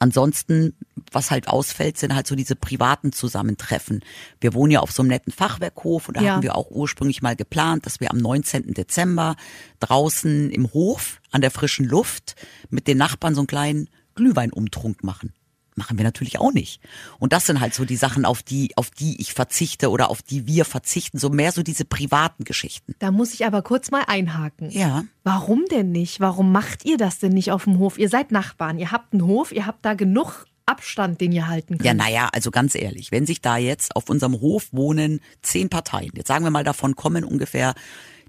Ansonsten, 0.00 0.74
was 1.10 1.30
halt 1.30 1.48
ausfällt, 1.48 1.98
sind 1.98 2.14
halt 2.14 2.26
so 2.26 2.36
diese 2.36 2.54
privaten 2.54 3.12
Zusammentreffen. 3.12 4.04
Wir 4.40 4.54
wohnen 4.54 4.70
ja 4.70 4.80
auf 4.80 4.92
so 4.92 5.02
einem 5.02 5.08
netten 5.10 5.32
Fachwerkhof 5.32 6.08
und 6.08 6.16
da 6.16 6.22
Ja. 6.22 6.34
haben 6.34 6.42
wir 6.42 6.54
auch 6.54 6.70
ursprünglich 6.70 7.20
mal 7.20 7.34
geplant, 7.34 7.84
dass 7.84 7.98
wir 8.00 8.10
am 8.12 8.18
19. 8.18 8.74
Dezember 8.74 9.34
draußen 9.80 10.50
im 10.50 10.72
Hof 10.72 11.20
an 11.32 11.40
der 11.40 11.50
frischen 11.50 11.86
Luft 11.86 12.36
mit 12.70 12.86
den 12.86 12.98
Nachbarn 12.98 13.34
so 13.34 13.40
einen 13.40 13.48
kleinen 13.48 13.88
Glühweinumtrunk 14.14 15.02
machen. 15.02 15.32
Machen 15.78 15.96
wir 15.96 16.04
natürlich 16.04 16.38
auch 16.38 16.52
nicht. 16.52 16.82
Und 17.18 17.32
das 17.32 17.46
sind 17.46 17.60
halt 17.60 17.72
so 17.72 17.84
die 17.84 17.96
Sachen, 17.96 18.24
auf 18.24 18.42
die, 18.42 18.76
auf 18.76 18.90
die 18.90 19.20
ich 19.20 19.32
verzichte 19.32 19.90
oder 19.90 20.10
auf 20.10 20.20
die 20.22 20.46
wir 20.46 20.64
verzichten, 20.64 21.18
so 21.18 21.30
mehr 21.30 21.52
so 21.52 21.62
diese 21.62 21.84
privaten 21.84 22.44
Geschichten. 22.44 22.94
Da 22.98 23.10
muss 23.10 23.32
ich 23.32 23.46
aber 23.46 23.62
kurz 23.62 23.90
mal 23.90 24.04
einhaken. 24.06 24.70
Ja. 24.70 25.04
Warum 25.22 25.64
denn 25.70 25.92
nicht? 25.92 26.20
Warum 26.20 26.52
macht 26.52 26.84
ihr 26.84 26.96
das 26.96 27.20
denn 27.20 27.32
nicht 27.32 27.52
auf 27.52 27.64
dem 27.64 27.78
Hof? 27.78 27.98
Ihr 27.98 28.08
seid 28.08 28.32
Nachbarn, 28.32 28.78
ihr 28.78 28.90
habt 28.90 29.12
einen 29.12 29.24
Hof, 29.24 29.52
ihr 29.52 29.66
habt 29.66 29.84
da 29.84 29.94
genug 29.94 30.46
Abstand, 30.66 31.20
den 31.20 31.32
ihr 31.32 31.46
halten 31.46 31.78
könnt. 31.78 31.84
Ja, 31.84 31.94
naja, 31.94 32.28
also 32.32 32.50
ganz 32.50 32.74
ehrlich, 32.74 33.10
wenn 33.10 33.24
sich 33.24 33.40
da 33.40 33.56
jetzt 33.56 33.96
auf 33.96 34.10
unserem 34.10 34.40
Hof 34.40 34.68
wohnen 34.72 35.20
zehn 35.40 35.70
Parteien, 35.70 36.10
jetzt 36.14 36.28
sagen 36.28 36.44
wir 36.44 36.50
mal, 36.50 36.64
davon 36.64 36.94
kommen 36.94 37.24
ungefähr 37.24 37.74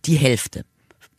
die 0.05 0.15
Hälfte. 0.15 0.63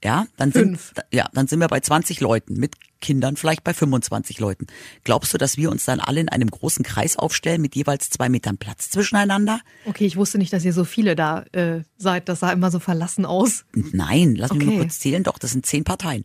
Ja, 0.02 0.26
dann 0.38 0.50
sind, 0.50 0.78
Fünf. 0.78 0.92
ja, 1.12 1.28
dann 1.34 1.46
sind 1.46 1.60
wir 1.60 1.68
bei 1.68 1.80
20 1.80 2.20
Leuten, 2.20 2.54
mit 2.54 2.74
Kindern 3.02 3.36
vielleicht 3.36 3.64
bei 3.64 3.74
25 3.74 4.40
Leuten. 4.40 4.66
Glaubst 5.04 5.32
du, 5.34 5.38
dass 5.38 5.56
wir 5.58 5.70
uns 5.70 5.84
dann 5.84 6.00
alle 6.00 6.20
in 6.20 6.28
einem 6.30 6.50
großen 6.50 6.82
Kreis 6.84 7.16
aufstellen 7.18 7.60
mit 7.60 7.74
jeweils 7.76 8.08
zwei 8.10 8.28
Metern 8.30 8.56
Platz 8.58 8.88
zwischeneinander? 8.90 9.60
Okay, 9.86 10.06
ich 10.06 10.16
wusste 10.16 10.38
nicht, 10.38 10.52
dass 10.52 10.64
ihr 10.64 10.72
so 10.72 10.84
viele 10.84 11.16
da 11.16 11.42
äh, 11.52 11.82
seid. 11.98 12.28
Das 12.30 12.40
sah 12.40 12.50
immer 12.52 12.70
so 12.70 12.78
verlassen 12.78 13.24
aus. 13.26 13.64
Nein, 13.74 14.34
lass 14.36 14.52
mich 14.52 14.62
Okay. 14.62 14.70
nur 14.76 14.84
kurz 14.84 15.00
zählen. 15.00 15.22
Doch, 15.22 15.38
das 15.38 15.50
sind 15.52 15.64
zehn 15.66 15.84
Parteien. 15.84 16.24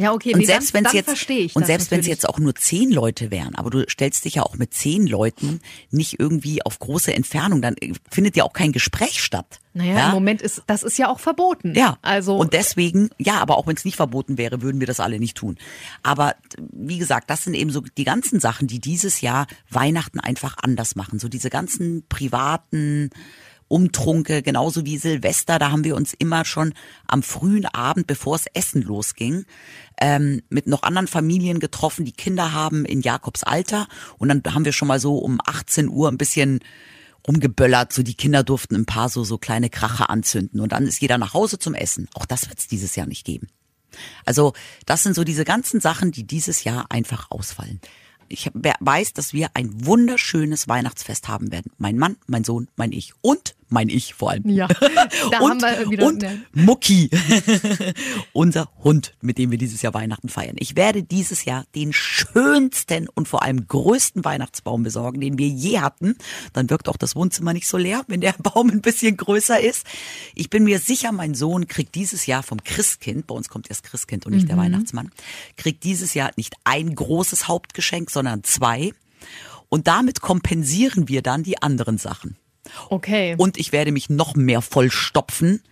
Ja, 0.00 0.14
okay, 0.14 0.32
Und 0.32 0.40
nee, 0.40 0.46
selbst 0.46 0.72
wenn 0.72 0.86
es 0.86 0.94
jetzt 0.94 1.10
und 1.54 1.66
selbst 1.66 1.90
wenn 1.90 2.00
es 2.00 2.06
jetzt 2.06 2.26
auch 2.26 2.38
nur 2.38 2.54
zehn 2.54 2.90
Leute 2.90 3.30
wären, 3.30 3.54
aber 3.54 3.68
du 3.68 3.84
stellst 3.86 4.24
dich 4.24 4.36
ja 4.36 4.44
auch 4.44 4.56
mit 4.56 4.72
zehn 4.72 5.06
Leuten 5.06 5.60
nicht 5.90 6.18
irgendwie 6.18 6.64
auf 6.64 6.78
große 6.78 7.12
Entfernung, 7.12 7.60
dann 7.60 7.76
äh, 7.76 7.92
findet 8.10 8.34
ja 8.34 8.44
auch 8.44 8.54
kein 8.54 8.72
Gespräch 8.72 9.22
statt. 9.22 9.60
Naja, 9.74 9.94
ja? 9.94 10.06
im 10.06 10.14
Moment 10.14 10.40
ist 10.40 10.62
das 10.66 10.82
ist 10.82 10.96
ja 10.96 11.10
auch 11.10 11.20
verboten. 11.20 11.74
Ja, 11.74 11.98
Also 12.00 12.38
und 12.38 12.54
deswegen, 12.54 13.10
ja, 13.18 13.40
aber 13.40 13.58
auch 13.58 13.66
wenn 13.66 13.76
es 13.76 13.84
nicht 13.84 13.96
verboten 13.96 14.38
wäre, 14.38 14.62
würden 14.62 14.80
wir 14.80 14.86
das 14.86 15.00
alle 15.00 15.20
nicht 15.20 15.36
tun. 15.36 15.58
Aber 16.02 16.34
wie 16.72 16.96
gesagt, 16.96 17.28
das 17.28 17.44
sind 17.44 17.52
eben 17.52 17.70
so 17.70 17.82
die 17.98 18.04
ganzen 18.04 18.40
Sachen, 18.40 18.68
die 18.68 18.80
dieses 18.80 19.20
Jahr 19.20 19.46
Weihnachten 19.68 20.18
einfach 20.18 20.56
anders 20.62 20.96
machen. 20.96 21.18
So 21.18 21.28
diese 21.28 21.50
ganzen 21.50 22.06
privaten 22.08 23.10
Umtrunke, 23.70 24.42
genauso 24.42 24.84
wie 24.84 24.98
Silvester, 24.98 25.58
da 25.58 25.70
haben 25.70 25.84
wir 25.84 25.94
uns 25.94 26.12
immer 26.12 26.44
schon 26.44 26.74
am 27.06 27.22
frühen 27.22 27.66
Abend, 27.66 28.06
bevor 28.06 28.34
es 28.34 28.46
Essen 28.52 28.82
losging, 28.82 29.44
ähm, 30.00 30.42
mit 30.48 30.66
noch 30.66 30.82
anderen 30.82 31.06
Familien 31.06 31.60
getroffen, 31.60 32.04
die 32.04 32.12
Kinder 32.12 32.52
haben 32.52 32.84
in 32.84 33.00
Jakobs 33.00 33.44
Alter. 33.44 33.86
Und 34.18 34.28
dann 34.28 34.42
haben 34.54 34.64
wir 34.64 34.72
schon 34.72 34.88
mal 34.88 34.98
so 34.98 35.18
um 35.18 35.38
18 35.44 35.88
Uhr 35.88 36.08
ein 36.08 36.18
bisschen 36.18 36.60
rumgeböllert, 37.26 37.92
so 37.92 38.02
die 38.02 38.14
Kinder 38.14 38.42
durften 38.42 38.74
ein 38.74 38.86
paar 38.86 39.08
so, 39.08 39.24
so 39.24 39.38
kleine 39.38 39.70
Kracher 39.70 40.10
anzünden 40.10 40.60
und 40.60 40.72
dann 40.72 40.86
ist 40.86 41.00
jeder 41.00 41.18
nach 41.18 41.34
Hause 41.34 41.58
zum 41.58 41.74
Essen. 41.74 42.08
Auch 42.14 42.26
das 42.26 42.48
wird 42.48 42.58
es 42.58 42.66
dieses 42.66 42.96
Jahr 42.96 43.06
nicht 43.06 43.24
geben. 43.24 43.48
Also 44.24 44.52
das 44.86 45.02
sind 45.02 45.14
so 45.14 45.24
diese 45.24 45.44
ganzen 45.44 45.80
Sachen, 45.80 46.12
die 46.12 46.24
dieses 46.24 46.64
Jahr 46.64 46.86
einfach 46.90 47.30
ausfallen. 47.30 47.80
Ich 48.28 48.48
weiß, 48.54 49.12
dass 49.12 49.32
wir 49.32 49.50
ein 49.54 49.84
wunderschönes 49.86 50.68
Weihnachtsfest 50.68 51.28
haben 51.28 51.50
werden. 51.50 51.72
Mein 51.78 51.98
Mann, 51.98 52.16
mein 52.26 52.44
Sohn, 52.44 52.68
mein 52.76 52.92
Ich 52.92 53.12
und 53.20 53.56
mein 53.70 53.88
Ich 53.88 54.14
vor 54.14 54.30
allem. 54.30 54.48
Ja, 54.48 54.68
da 55.30 55.38
und, 55.40 55.50
haben 55.50 55.60
wir 55.60 55.90
wieder 55.90 56.06
und 56.06 56.22
ne, 56.22 56.42
Mucki, 56.52 57.10
unser 58.32 58.68
Hund, 58.82 59.14
mit 59.20 59.38
dem 59.38 59.50
wir 59.50 59.58
dieses 59.58 59.82
Jahr 59.82 59.94
Weihnachten 59.94 60.28
feiern. 60.28 60.56
Ich 60.58 60.76
werde 60.76 61.02
dieses 61.02 61.44
Jahr 61.44 61.64
den 61.74 61.92
schönsten 61.92 63.08
und 63.08 63.28
vor 63.28 63.42
allem 63.42 63.66
größten 63.66 64.24
Weihnachtsbaum 64.24 64.82
besorgen, 64.82 65.20
den 65.20 65.38
wir 65.38 65.48
je 65.48 65.80
hatten. 65.80 66.16
Dann 66.52 66.70
wirkt 66.70 66.88
auch 66.88 66.96
das 66.96 67.16
Wohnzimmer 67.16 67.52
nicht 67.52 67.68
so 67.68 67.76
leer, 67.76 68.02
wenn 68.06 68.20
der 68.20 68.32
Baum 68.38 68.70
ein 68.70 68.80
bisschen 68.80 69.16
größer 69.16 69.60
ist. 69.60 69.86
Ich 70.34 70.50
bin 70.50 70.64
mir 70.64 70.78
sicher, 70.78 71.12
mein 71.12 71.34
Sohn 71.34 71.68
kriegt 71.68 71.94
dieses 71.94 72.26
Jahr 72.26 72.42
vom 72.42 72.62
Christkind, 72.64 73.26
bei 73.26 73.34
uns 73.34 73.48
kommt 73.48 73.68
erst 73.68 73.84
Christkind 73.84 74.26
und 74.26 74.34
nicht 74.34 74.48
der 74.48 74.56
Weihnachtsmann, 74.56 75.10
kriegt 75.56 75.84
dieses 75.84 76.14
Jahr 76.14 76.30
nicht 76.36 76.54
ein 76.64 76.94
großes 76.94 77.48
Hauptgeschenk, 77.48 78.10
sondern 78.10 78.44
zwei. 78.44 78.92
Und 79.68 79.86
damit 79.86 80.20
kompensieren 80.20 81.08
wir 81.08 81.22
dann 81.22 81.42
die 81.42 81.62
anderen 81.62 81.96
Sachen. 81.96 82.36
Okay. 82.88 83.34
Und 83.38 83.58
ich 83.58 83.72
werde 83.72 83.92
mich 83.92 84.10
noch 84.10 84.34
mehr 84.34 84.60
vollstopfen 84.62 85.62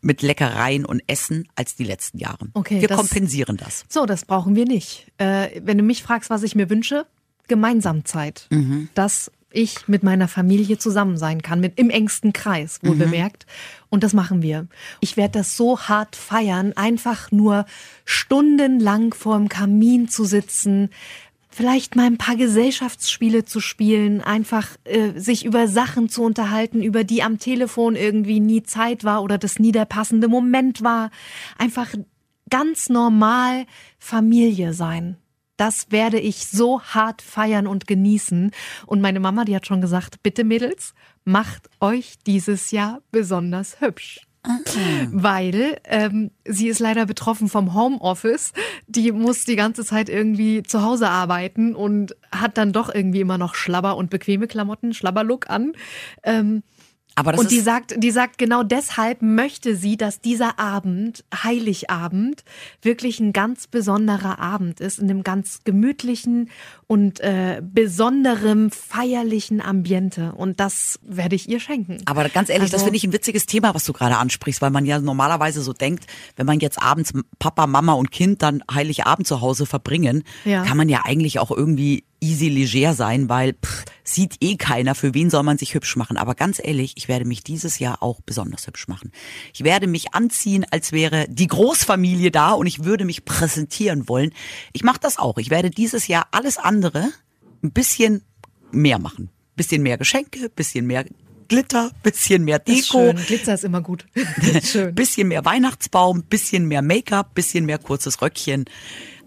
mit 0.00 0.22
Leckereien 0.22 0.86
und 0.86 1.02
Essen 1.06 1.46
als 1.54 1.76
die 1.76 1.84
letzten 1.84 2.18
Jahre. 2.18 2.48
Okay, 2.54 2.80
Wir 2.80 2.88
das- 2.88 2.96
kompensieren 2.98 3.56
das. 3.58 3.84
So, 3.88 4.06
das 4.06 4.24
brauchen 4.24 4.56
wir 4.56 4.64
nicht. 4.64 5.06
Äh, 5.18 5.60
wenn 5.62 5.76
du 5.76 5.84
mich 5.84 6.02
fragst, 6.02 6.30
was 6.30 6.42
ich 6.42 6.54
mir 6.54 6.70
wünsche, 6.70 7.06
Gemeinsamkeit. 7.48 8.46
Mhm. 8.50 8.88
Dass 8.94 9.30
ich 9.52 9.88
mit 9.88 10.04
meiner 10.04 10.28
Familie 10.28 10.78
zusammen 10.78 11.16
sein 11.18 11.42
kann, 11.42 11.58
mit 11.60 11.76
im 11.78 11.90
engsten 11.90 12.32
Kreis, 12.32 12.78
wohl 12.82 12.94
Mhm. 12.94 12.98
bemerkt. 13.00 13.46
Und 13.88 14.04
das 14.04 14.12
machen 14.14 14.42
wir. 14.42 14.68
Ich 15.00 15.16
werde 15.16 15.40
das 15.40 15.56
so 15.56 15.80
hart 15.80 16.14
feiern, 16.14 16.72
einfach 16.76 17.32
nur 17.32 17.66
stundenlang 18.04 19.12
vorm 19.12 19.48
Kamin 19.48 20.08
zu 20.08 20.24
sitzen, 20.24 20.90
vielleicht 21.50 21.96
mal 21.96 22.06
ein 22.06 22.18
paar 22.18 22.36
Gesellschaftsspiele 22.36 23.44
zu 23.44 23.60
spielen, 23.60 24.20
einfach 24.20 24.68
äh, 24.84 25.18
sich 25.18 25.44
über 25.44 25.68
Sachen 25.68 26.08
zu 26.08 26.22
unterhalten, 26.22 26.82
über 26.82 27.04
die 27.04 27.22
am 27.22 27.38
Telefon 27.38 27.96
irgendwie 27.96 28.40
nie 28.40 28.62
Zeit 28.62 29.04
war 29.04 29.22
oder 29.22 29.38
das 29.38 29.58
nie 29.58 29.72
der 29.72 29.84
passende 29.84 30.28
Moment 30.28 30.82
war. 30.82 31.10
Einfach 31.58 31.92
ganz 32.48 32.88
normal 32.88 33.66
Familie 33.98 34.72
sein. 34.72 35.16
Das 35.56 35.90
werde 35.90 36.18
ich 36.18 36.46
so 36.46 36.80
hart 36.80 37.20
feiern 37.20 37.66
und 37.66 37.86
genießen. 37.86 38.50
Und 38.86 39.00
meine 39.02 39.20
Mama, 39.20 39.44
die 39.44 39.54
hat 39.54 39.66
schon 39.66 39.82
gesagt, 39.82 40.22
bitte 40.22 40.42
Mädels, 40.42 40.94
macht 41.24 41.68
euch 41.80 42.14
dieses 42.26 42.70
Jahr 42.70 43.02
besonders 43.10 43.80
hübsch. 43.80 44.22
Weil 45.12 45.76
ähm, 45.84 46.30
sie 46.46 46.68
ist 46.68 46.78
leider 46.78 47.04
betroffen 47.06 47.48
vom 47.48 47.74
Homeoffice. 47.74 48.52
Die 48.86 49.12
muss 49.12 49.44
die 49.44 49.56
ganze 49.56 49.84
Zeit 49.84 50.08
irgendwie 50.08 50.62
zu 50.62 50.82
Hause 50.82 51.08
arbeiten 51.08 51.74
und 51.74 52.16
hat 52.32 52.56
dann 52.56 52.72
doch 52.72 52.92
irgendwie 52.94 53.20
immer 53.20 53.38
noch 53.38 53.54
Schlabber 53.54 53.96
und 53.96 54.08
bequeme 54.08 54.46
Klamotten, 54.46 54.94
Schlabberlook 54.94 55.50
an. 55.50 55.72
Ähm, 56.22 56.62
und 57.36 57.50
die 57.50 57.60
sagt, 57.60 57.94
die 58.02 58.10
sagt, 58.10 58.38
genau 58.38 58.62
deshalb 58.62 59.20
möchte 59.20 59.76
sie, 59.76 59.96
dass 59.96 60.20
dieser 60.20 60.58
Abend, 60.58 61.24
Heiligabend, 61.34 62.44
wirklich 62.82 63.20
ein 63.20 63.32
ganz 63.32 63.66
besonderer 63.66 64.38
Abend 64.38 64.80
ist, 64.80 64.98
in 64.98 65.10
einem 65.10 65.22
ganz 65.22 65.60
gemütlichen 65.64 66.50
und 66.86 67.20
äh, 67.20 67.60
besonderem, 67.62 68.70
feierlichen 68.70 69.60
Ambiente. 69.60 70.32
Und 70.32 70.60
das 70.60 70.98
werde 71.02 71.36
ich 71.36 71.48
ihr 71.48 71.60
schenken. 71.60 71.98
aber 72.06 72.28
ganz 72.28 72.48
ehrlich, 72.48 72.70
das 72.70 72.74
Also- 72.80 72.86
finde 72.86 72.96
ich 72.96 73.04
ein 73.04 73.12
witziges 73.12 73.46
Thema, 73.46 73.74
was 73.74 73.84
du 73.84 73.92
gerade 73.92 74.16
ansprichst, 74.16 74.62
weil 74.62 74.70
man 74.70 74.86
ja 74.86 74.98
normalerweise 74.98 75.62
so 75.62 75.72
denkt, 75.72 76.06
wenn 76.36 76.46
man 76.46 76.60
jetzt 76.60 76.80
abends 76.80 77.12
Papa, 77.38 77.66
Mama 77.66 77.92
und 77.92 78.10
Kind 78.10 78.42
dann 78.42 78.62
Heiligabend 78.72 79.26
zu 79.26 79.40
Hause 79.40 79.66
verbringen, 79.66 80.24
Ja. 80.44 80.64
kann 80.64 80.76
man 80.76 80.88
ja 80.88 81.00
eigentlich 81.04 81.38
auch 81.38 81.50
irgendwie 81.50 82.04
easy 82.20 82.48
leger 82.48 82.94
sein, 82.94 83.28
weil 83.28 83.54
pff, 83.54 83.84
sieht 84.04 84.36
eh 84.40 84.56
keiner, 84.56 84.94
für 84.94 85.14
wen 85.14 85.30
soll 85.30 85.42
man 85.42 85.58
sich 85.58 85.74
hübsch 85.74 85.96
machen. 85.96 86.16
Aber 86.16 86.34
ganz 86.34 86.60
ehrlich, 86.62 86.94
ich 86.96 87.08
werde 87.08 87.24
mich 87.24 87.42
dieses 87.42 87.78
Jahr 87.78 88.02
auch 88.02 88.20
besonders 88.20 88.66
hübsch 88.66 88.88
machen. 88.88 89.12
Ich 89.52 89.64
werde 89.64 89.86
mich 89.86 90.14
anziehen, 90.14 90.64
als 90.70 90.92
wäre 90.92 91.26
die 91.28 91.46
Großfamilie 91.46 92.30
da 92.30 92.52
und 92.52 92.66
ich 92.66 92.84
würde 92.84 93.04
mich 93.04 93.24
präsentieren 93.24 94.08
wollen. 94.08 94.32
Ich 94.72 94.84
mache 94.84 95.00
das 95.00 95.18
auch. 95.18 95.38
Ich 95.38 95.50
werde 95.50 95.70
dieses 95.70 96.08
Jahr 96.08 96.28
alles 96.30 96.58
andere 96.58 97.10
ein 97.62 97.72
bisschen 97.72 98.22
mehr 98.70 98.98
machen. 98.98 99.30
Bisschen 99.56 99.82
mehr 99.82 99.98
Geschenke, 99.98 100.48
bisschen 100.48 100.86
mehr 100.86 101.04
Glitter, 101.48 101.90
bisschen 102.04 102.44
mehr 102.44 102.64
ist 102.64 102.92
Deko, 102.92 103.12
schön. 103.12 103.16
Glitzer 103.16 103.54
ist 103.54 103.64
immer 103.64 103.80
gut. 103.80 104.06
Ist 104.14 104.94
bisschen 104.94 105.28
mehr 105.28 105.44
Weihnachtsbaum, 105.44 106.22
bisschen 106.22 106.66
mehr 106.68 106.80
Make-up, 106.80 107.34
bisschen 107.34 107.66
mehr 107.66 107.78
kurzes 107.78 108.22
Röckchen. 108.22 108.66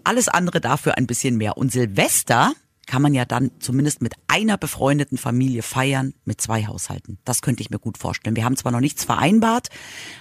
Alles 0.04 0.28
andere 0.28 0.62
dafür 0.62 0.96
ein 0.96 1.06
bisschen 1.06 1.36
mehr. 1.36 1.58
Und 1.58 1.70
Silvester 1.70 2.54
kann 2.86 3.02
man 3.02 3.14
ja 3.14 3.24
dann 3.24 3.50
zumindest 3.58 4.02
mit 4.02 4.14
einer 4.26 4.56
befreundeten 4.56 5.18
Familie 5.18 5.62
feiern, 5.62 6.14
mit 6.24 6.40
zwei 6.40 6.66
Haushalten. 6.66 7.18
Das 7.24 7.42
könnte 7.42 7.62
ich 7.62 7.70
mir 7.70 7.78
gut 7.78 7.98
vorstellen. 7.98 8.36
Wir 8.36 8.44
haben 8.44 8.56
zwar 8.56 8.72
noch 8.72 8.80
nichts 8.80 9.04
vereinbart, 9.04 9.68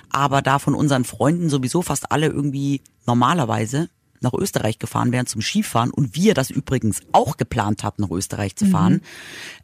aber 0.09 0.41
da 0.41 0.59
von 0.59 0.75
unseren 0.75 1.03
Freunden 1.05 1.49
sowieso 1.49 1.81
fast 1.81 2.11
alle 2.11 2.27
irgendwie 2.27 2.81
normalerweise 3.05 3.89
nach 4.23 4.33
Österreich 4.33 4.79
gefahren 4.79 5.11
wären 5.11 5.27
zum 5.27 5.41
Skifahren 5.41 5.91
und 5.91 6.15
wir 6.15 6.33
das 6.33 6.49
übrigens 6.49 7.01
auch 7.11 7.37
geplant 7.37 7.83
hatten, 7.83 8.01
nach 8.01 8.11
Österreich 8.11 8.55
zu 8.55 8.65
fahren. 8.65 9.01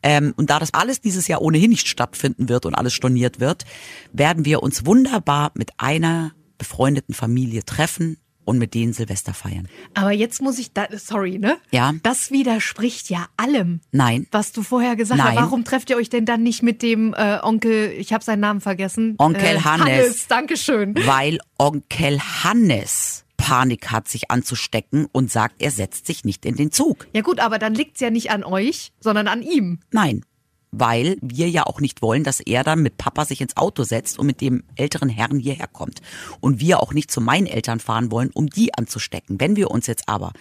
Ähm, 0.04 0.34
und 0.36 0.50
da 0.50 0.60
das 0.60 0.74
alles 0.74 1.02
dieses 1.02 1.28
Jahr 1.28 1.42
ohnehin 1.42 1.70
nicht 1.70 1.88
stattfinden 1.88 2.50
wird 2.50 2.66
und 2.66 2.76
alles 2.76 2.94
storniert 2.94 3.40
wird, 3.40 3.64
werden 4.12 4.46
wir 4.46 4.62
uns 4.62 4.86
wunderbar 4.86 5.52
mit 5.56 5.72
einer 5.78 6.34
befreundeten 6.58 7.16
Familie 7.16 7.64
treffen 7.64 8.18
und 8.50 8.58
mit 8.58 8.74
denen 8.74 8.94
Silvester 8.94 9.36
feiern. 9.36 9.68
Aber 9.94 10.12
jetzt 10.12 10.42
muss 10.42 10.58
ich 10.58 10.74
da, 10.74 10.88
sorry, 10.98 11.38
ne? 11.38 11.58
Ja. 11.70 11.94
Das 12.02 12.32
widerspricht 12.32 13.12
ja 13.12 13.28
allem. 13.38 13.82
Nein. 13.92 14.26
Was 14.32 14.52
du 14.52 14.64
vorher 14.64 14.96
gesagt 14.96 15.22
hast. 15.22 15.36
Nein. 15.36 15.38
Warum 15.38 15.64
trefft 15.64 15.92
ihr 15.92 15.98
euch 15.98 16.10
denn 16.10 16.26
dann 16.26 16.42
nicht 16.42 16.64
mit 16.64 16.82
dem 16.82 17.14
äh, 17.14 17.38
Onkel, 17.44 17.92
ich 17.92 18.12
habe 18.12 18.24
seinen 18.24 18.40
Namen 18.40 18.60
vergessen. 18.60 19.14
Onkel 19.20 19.44
äh, 19.44 19.60
Hannes. 19.60 19.86
Hannes, 19.86 20.28
Dankeschön. 20.28 20.96
Weil 21.06 21.38
Onkel 21.60 22.20
Hannes 22.20 23.24
Panik 23.38 23.90
hat, 23.90 24.08
sich 24.08 24.30
anzustecken 24.30 25.08
und 25.12 25.32
sagt, 25.32 25.62
er 25.62 25.72
setzt 25.72 26.06
sich 26.06 26.26
nicht 26.26 26.46
in 26.46 26.56
den 26.56 26.72
Zug. 26.72 27.08
Ja 27.14 27.22
gut, 27.22 27.40
aber 27.40 27.58
dann 27.58 27.74
liegt's 27.74 28.02
ja 28.02 28.10
nicht 28.10 28.32
an 28.32 28.44
euch, 28.44 28.92
sondern 29.00 29.28
an 29.28 29.42
ihm. 29.42 29.80
Nein, 29.92 30.24
weil 30.72 31.18
wir 31.22 31.50
ja 31.50 31.66
auch 31.66 31.80
nicht 31.82 32.02
wollen, 32.02 32.24
dass 32.24 32.40
er 32.40 32.64
dann 32.64 32.82
mit 32.82 32.98
Papa 32.98 33.26
sich 33.26 33.42
ins 33.42 33.58
Auto 33.58 33.84
setzt 33.84 34.20
und 34.20 34.28
mit 34.28 34.42
dem 34.42 34.64
älteren 34.76 35.10
Herrn 35.10 35.40
hierher 35.40 35.68
kommt. 35.68 36.02
Und 36.40 36.60
wir 36.60 36.82
auch 36.82 36.94
nicht 36.94 37.12
zu 37.12 37.22
meinen 37.22 37.48
Eltern 37.48 37.80
fahren 37.80 38.12
wollen, 38.12 38.30
um 38.34 38.48
die 38.48 38.74
anzustecken. 38.74 39.40
Wenn 39.40 39.56
wir 39.56 39.72
uns 39.72 39.88
jetzt 39.88 40.08
aber 40.08 40.34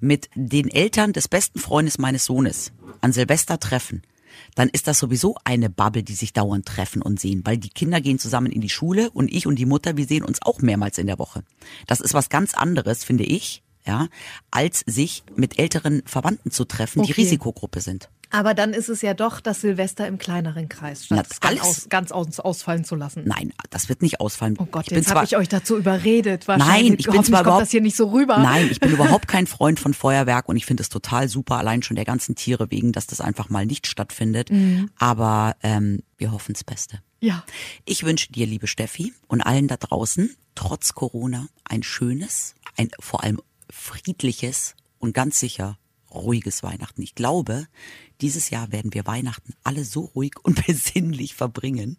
mit 0.00 0.28
den 0.34 0.68
Eltern 0.68 1.12
des 1.12 1.28
besten 1.28 1.58
Freundes 1.58 1.98
meines 1.98 2.24
Sohnes 2.24 2.72
an 3.00 3.12
Silvester 3.12 3.58
treffen, 3.58 4.02
dann 4.54 4.68
ist 4.68 4.86
das 4.86 4.98
sowieso 4.98 5.36
eine 5.44 5.70
Bubble, 5.70 6.02
die 6.02 6.14
sich 6.14 6.32
dauernd 6.32 6.66
treffen 6.66 7.02
und 7.02 7.20
sehen, 7.20 7.42
weil 7.44 7.56
die 7.56 7.68
Kinder 7.68 8.00
gehen 8.00 8.18
zusammen 8.18 8.50
in 8.52 8.60
die 8.60 8.68
Schule 8.68 9.10
und 9.10 9.32
ich 9.32 9.46
und 9.46 9.56
die 9.56 9.66
Mutter, 9.66 9.96
wir 9.96 10.06
sehen 10.06 10.24
uns 10.24 10.42
auch 10.42 10.60
mehrmals 10.60 10.98
in 10.98 11.06
der 11.06 11.18
Woche. 11.18 11.42
Das 11.86 12.00
ist 12.00 12.14
was 12.14 12.28
ganz 12.28 12.54
anderes, 12.54 13.04
finde 13.04 13.24
ich, 13.24 13.62
ja, 13.86 14.08
als 14.50 14.80
sich 14.86 15.24
mit 15.34 15.58
älteren 15.58 16.02
Verwandten 16.06 16.50
zu 16.50 16.64
treffen, 16.64 17.02
die 17.02 17.12
Okay. 17.12 17.22
Risikogruppe 17.22 17.80
sind. 17.80 18.08
Aber 18.32 18.54
dann 18.54 18.72
ist 18.72 18.88
es 18.88 19.02
ja 19.02 19.14
doch 19.14 19.40
das 19.40 19.60
Silvester 19.60 20.08
im 20.08 20.18
kleineren 20.18 20.68
Kreis, 20.68 21.04
statt 21.04 21.18
Na, 21.18 21.24
es 21.30 21.40
ganz, 21.40 21.60
alles- 21.60 21.62
aus, 21.62 21.88
ganz 21.88 22.12
aus, 22.12 22.40
ausfallen 22.40 22.84
zu 22.84 22.96
lassen. 22.96 23.22
Nein, 23.26 23.52
das 23.70 23.88
wird 23.88 24.00
nicht 24.02 24.20
ausfallen. 24.20 24.56
Oh 24.58 24.64
Gott, 24.64 24.86
ich 24.86 24.96
jetzt 24.96 25.14
habe 25.14 25.24
ich 25.24 25.36
euch 25.36 25.48
dazu 25.48 25.76
überredet. 25.76 26.48
Wahrscheinlich. 26.48 26.90
Nein, 26.90 26.96
ich 26.98 27.06
bin 27.06 27.22
zwar 27.22 27.42
überhaupt, 27.42 27.62
das 27.62 27.70
hier 27.70 27.82
nicht 27.82 27.96
so 27.96 28.08
rüber. 28.10 28.38
Nein, 28.38 28.68
ich 28.70 28.80
bin 28.80 28.90
überhaupt 28.90 29.28
kein 29.28 29.46
Freund 29.46 29.78
von 29.78 29.92
Feuerwerk 29.94 30.48
und 30.48 30.56
ich 30.56 30.64
finde 30.66 30.82
es 30.82 30.88
total 30.88 31.28
super, 31.28 31.58
allein 31.58 31.82
schon 31.82 31.94
der 31.94 32.04
ganzen 32.06 32.34
Tiere 32.34 32.70
wegen, 32.70 32.92
dass 32.92 33.06
das 33.06 33.20
einfach 33.20 33.50
mal 33.50 33.66
nicht 33.66 33.86
stattfindet. 33.86 34.50
Mhm. 34.50 34.90
Aber 34.98 35.54
ähm, 35.62 36.02
wir 36.16 36.32
hoffen 36.32 36.54
das 36.54 36.64
Beste. 36.64 37.00
Ja. 37.20 37.44
Ich 37.84 38.02
wünsche 38.02 38.32
dir, 38.32 38.46
liebe 38.46 38.66
Steffi, 38.66 39.12
und 39.28 39.42
allen 39.42 39.68
da 39.68 39.76
draußen, 39.76 40.34
trotz 40.54 40.94
Corona, 40.94 41.46
ein 41.64 41.82
schönes, 41.82 42.54
ein 42.76 42.88
vor 42.98 43.22
allem 43.22 43.40
friedliches 43.70 44.74
und 44.98 45.12
ganz 45.12 45.38
sicher 45.38 45.78
ruhiges 46.14 46.62
Weihnachten. 46.62 47.02
Ich 47.02 47.14
glaube, 47.14 47.66
dieses 48.20 48.50
Jahr 48.50 48.70
werden 48.72 48.94
wir 48.94 49.06
Weihnachten 49.06 49.54
alle 49.64 49.84
so 49.84 50.02
ruhig 50.14 50.34
und 50.42 50.66
besinnlich 50.66 51.34
verbringen. 51.34 51.96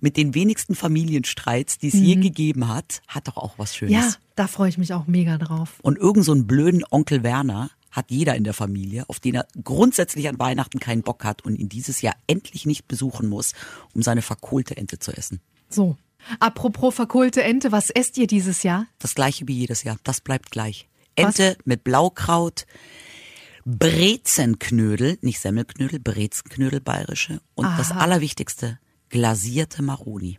Mit 0.00 0.16
den 0.16 0.34
wenigsten 0.34 0.74
Familienstreits, 0.74 1.78
die 1.78 1.88
es 1.88 1.94
je 1.94 2.16
gegeben 2.16 2.68
hat, 2.68 3.02
hat 3.06 3.28
doch 3.28 3.36
auch 3.36 3.58
was 3.58 3.76
Schönes. 3.76 3.94
Mhm. 3.94 4.00
Ja, 4.00 4.14
da 4.36 4.46
freue 4.46 4.68
ich 4.68 4.78
mich 4.78 4.92
auch 4.92 5.06
mega 5.06 5.38
drauf. 5.38 5.78
Und 5.82 5.98
irgend 5.98 6.24
so 6.24 6.32
einen 6.32 6.46
blöden 6.46 6.84
Onkel 6.90 7.22
Werner 7.22 7.70
hat 7.94 8.10
jeder 8.10 8.34
in 8.34 8.44
der 8.44 8.54
Familie, 8.54 9.08
auf 9.08 9.20
den 9.20 9.36
er 9.36 9.46
grundsätzlich 9.62 10.28
an 10.28 10.38
Weihnachten 10.38 10.80
keinen 10.80 11.02
Bock 11.02 11.24
hat 11.24 11.44
und 11.44 11.56
ihn 11.56 11.68
dieses 11.68 12.02
Jahr 12.02 12.16
endlich 12.26 12.66
nicht 12.66 12.88
besuchen 12.88 13.28
muss, 13.28 13.52
um 13.92 14.02
seine 14.02 14.22
verkohlte 14.22 14.76
Ente 14.76 14.98
zu 14.98 15.12
essen. 15.16 15.40
So. 15.68 15.96
Apropos 16.40 16.94
verkohlte 16.94 17.42
Ente, 17.42 17.70
was 17.70 17.90
esst 17.90 18.16
ihr 18.18 18.26
dieses 18.26 18.62
Jahr? 18.62 18.86
Das 18.98 19.14
gleiche 19.14 19.46
wie 19.46 19.54
jedes 19.54 19.84
Jahr. 19.84 19.98
Das 20.04 20.20
bleibt 20.20 20.50
gleich. 20.50 20.88
Was? 21.16 21.38
Ente 21.38 21.56
mit 21.64 21.84
Blaukraut, 21.84 22.66
Brezenknödel, 23.64 25.18
nicht 25.22 25.40
Semmelknödel, 25.40 25.98
Brezenknödel 25.98 26.80
bayerische 26.80 27.40
und 27.54 27.66
das 27.78 27.92
Aha. 27.92 28.00
Allerwichtigste, 28.00 28.78
glasierte 29.08 29.82
Maroni. 29.82 30.38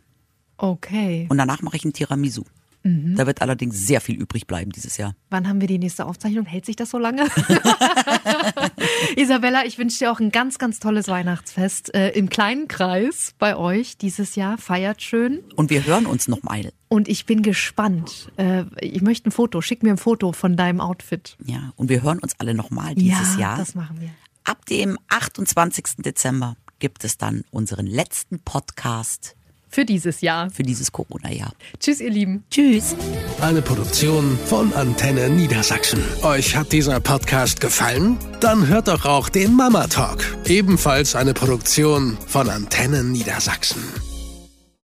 Okay. 0.56 1.26
Und 1.28 1.38
danach 1.38 1.62
mache 1.62 1.76
ich 1.76 1.84
ein 1.84 1.92
Tiramisu. 1.92 2.44
Mhm. 2.86 3.16
Da 3.16 3.26
wird 3.26 3.42
allerdings 3.42 3.86
sehr 3.86 4.00
viel 4.00 4.16
übrig 4.16 4.46
bleiben 4.46 4.70
dieses 4.70 4.96
Jahr. 4.96 5.14
Wann 5.30 5.48
haben 5.48 5.60
wir 5.60 5.66
die 5.66 5.78
nächste 5.78 6.06
Aufzeichnung? 6.06 6.46
Hält 6.46 6.64
sich 6.64 6.76
das 6.76 6.90
so 6.90 6.98
lange? 6.98 7.26
Isabella, 9.16 9.64
ich 9.66 9.76
wünsche 9.78 9.98
dir 9.98 10.12
auch 10.12 10.20
ein 10.20 10.30
ganz, 10.30 10.58
ganz 10.58 10.78
tolles 10.78 11.08
Weihnachtsfest 11.08 11.94
äh, 11.94 12.10
im 12.10 12.28
kleinen 12.28 12.68
Kreis 12.68 13.34
bei 13.38 13.56
euch 13.56 13.98
dieses 13.98 14.36
Jahr. 14.36 14.56
Feiert 14.56 15.02
schön. 15.02 15.40
Und 15.56 15.70
wir 15.70 15.84
hören 15.84 16.06
uns 16.06 16.28
noch 16.28 16.44
mal. 16.44 16.72
Und 16.88 17.08
ich 17.08 17.26
bin 17.26 17.42
gespannt. 17.42 18.30
Äh, 18.36 18.64
ich 18.80 19.02
möchte 19.02 19.28
ein 19.28 19.32
Foto. 19.32 19.60
Schick 19.60 19.82
mir 19.82 19.90
ein 19.90 19.98
Foto 19.98 20.32
von 20.32 20.56
deinem 20.56 20.80
Outfit. 20.80 21.36
Ja, 21.44 21.72
und 21.74 21.88
wir 21.88 22.02
hören 22.02 22.20
uns 22.20 22.34
alle 22.38 22.54
noch 22.54 22.70
mal 22.70 22.94
dieses 22.94 23.34
ja, 23.34 23.40
Jahr. 23.40 23.58
das 23.58 23.74
machen 23.74 24.00
wir. 24.00 24.10
Ab 24.44 24.64
dem 24.66 24.96
28. 25.08 26.04
Dezember 26.04 26.56
gibt 26.78 27.04
es 27.04 27.18
dann 27.18 27.42
unseren 27.50 27.86
letzten 27.86 28.38
Podcast 28.38 29.34
Für 29.76 29.84
dieses 29.84 30.22
Jahr. 30.22 30.48
für 30.48 30.62
dieses 30.62 30.90
Corona-Jahr. 30.90 31.52
Tschüss, 31.78 32.00
ihr 32.00 32.08
Lieben. 32.08 32.44
Tschüss. 32.50 32.96
Eine 33.42 33.60
Produktion 33.60 34.38
von 34.46 34.72
Antenne 34.72 35.28
Niedersachsen. 35.28 36.02
Euch 36.22 36.56
hat 36.56 36.72
dieser 36.72 36.98
Podcast 36.98 37.60
gefallen? 37.60 38.16
Dann 38.40 38.68
hört 38.68 38.88
doch 38.88 39.04
auch 39.04 39.28
den 39.28 39.52
Mama 39.52 39.86
Talk. 39.86 40.24
Ebenfalls 40.46 41.14
eine 41.14 41.34
Produktion 41.34 42.16
von 42.26 42.48
Antenne 42.48 43.04
Niedersachsen. 43.04 43.82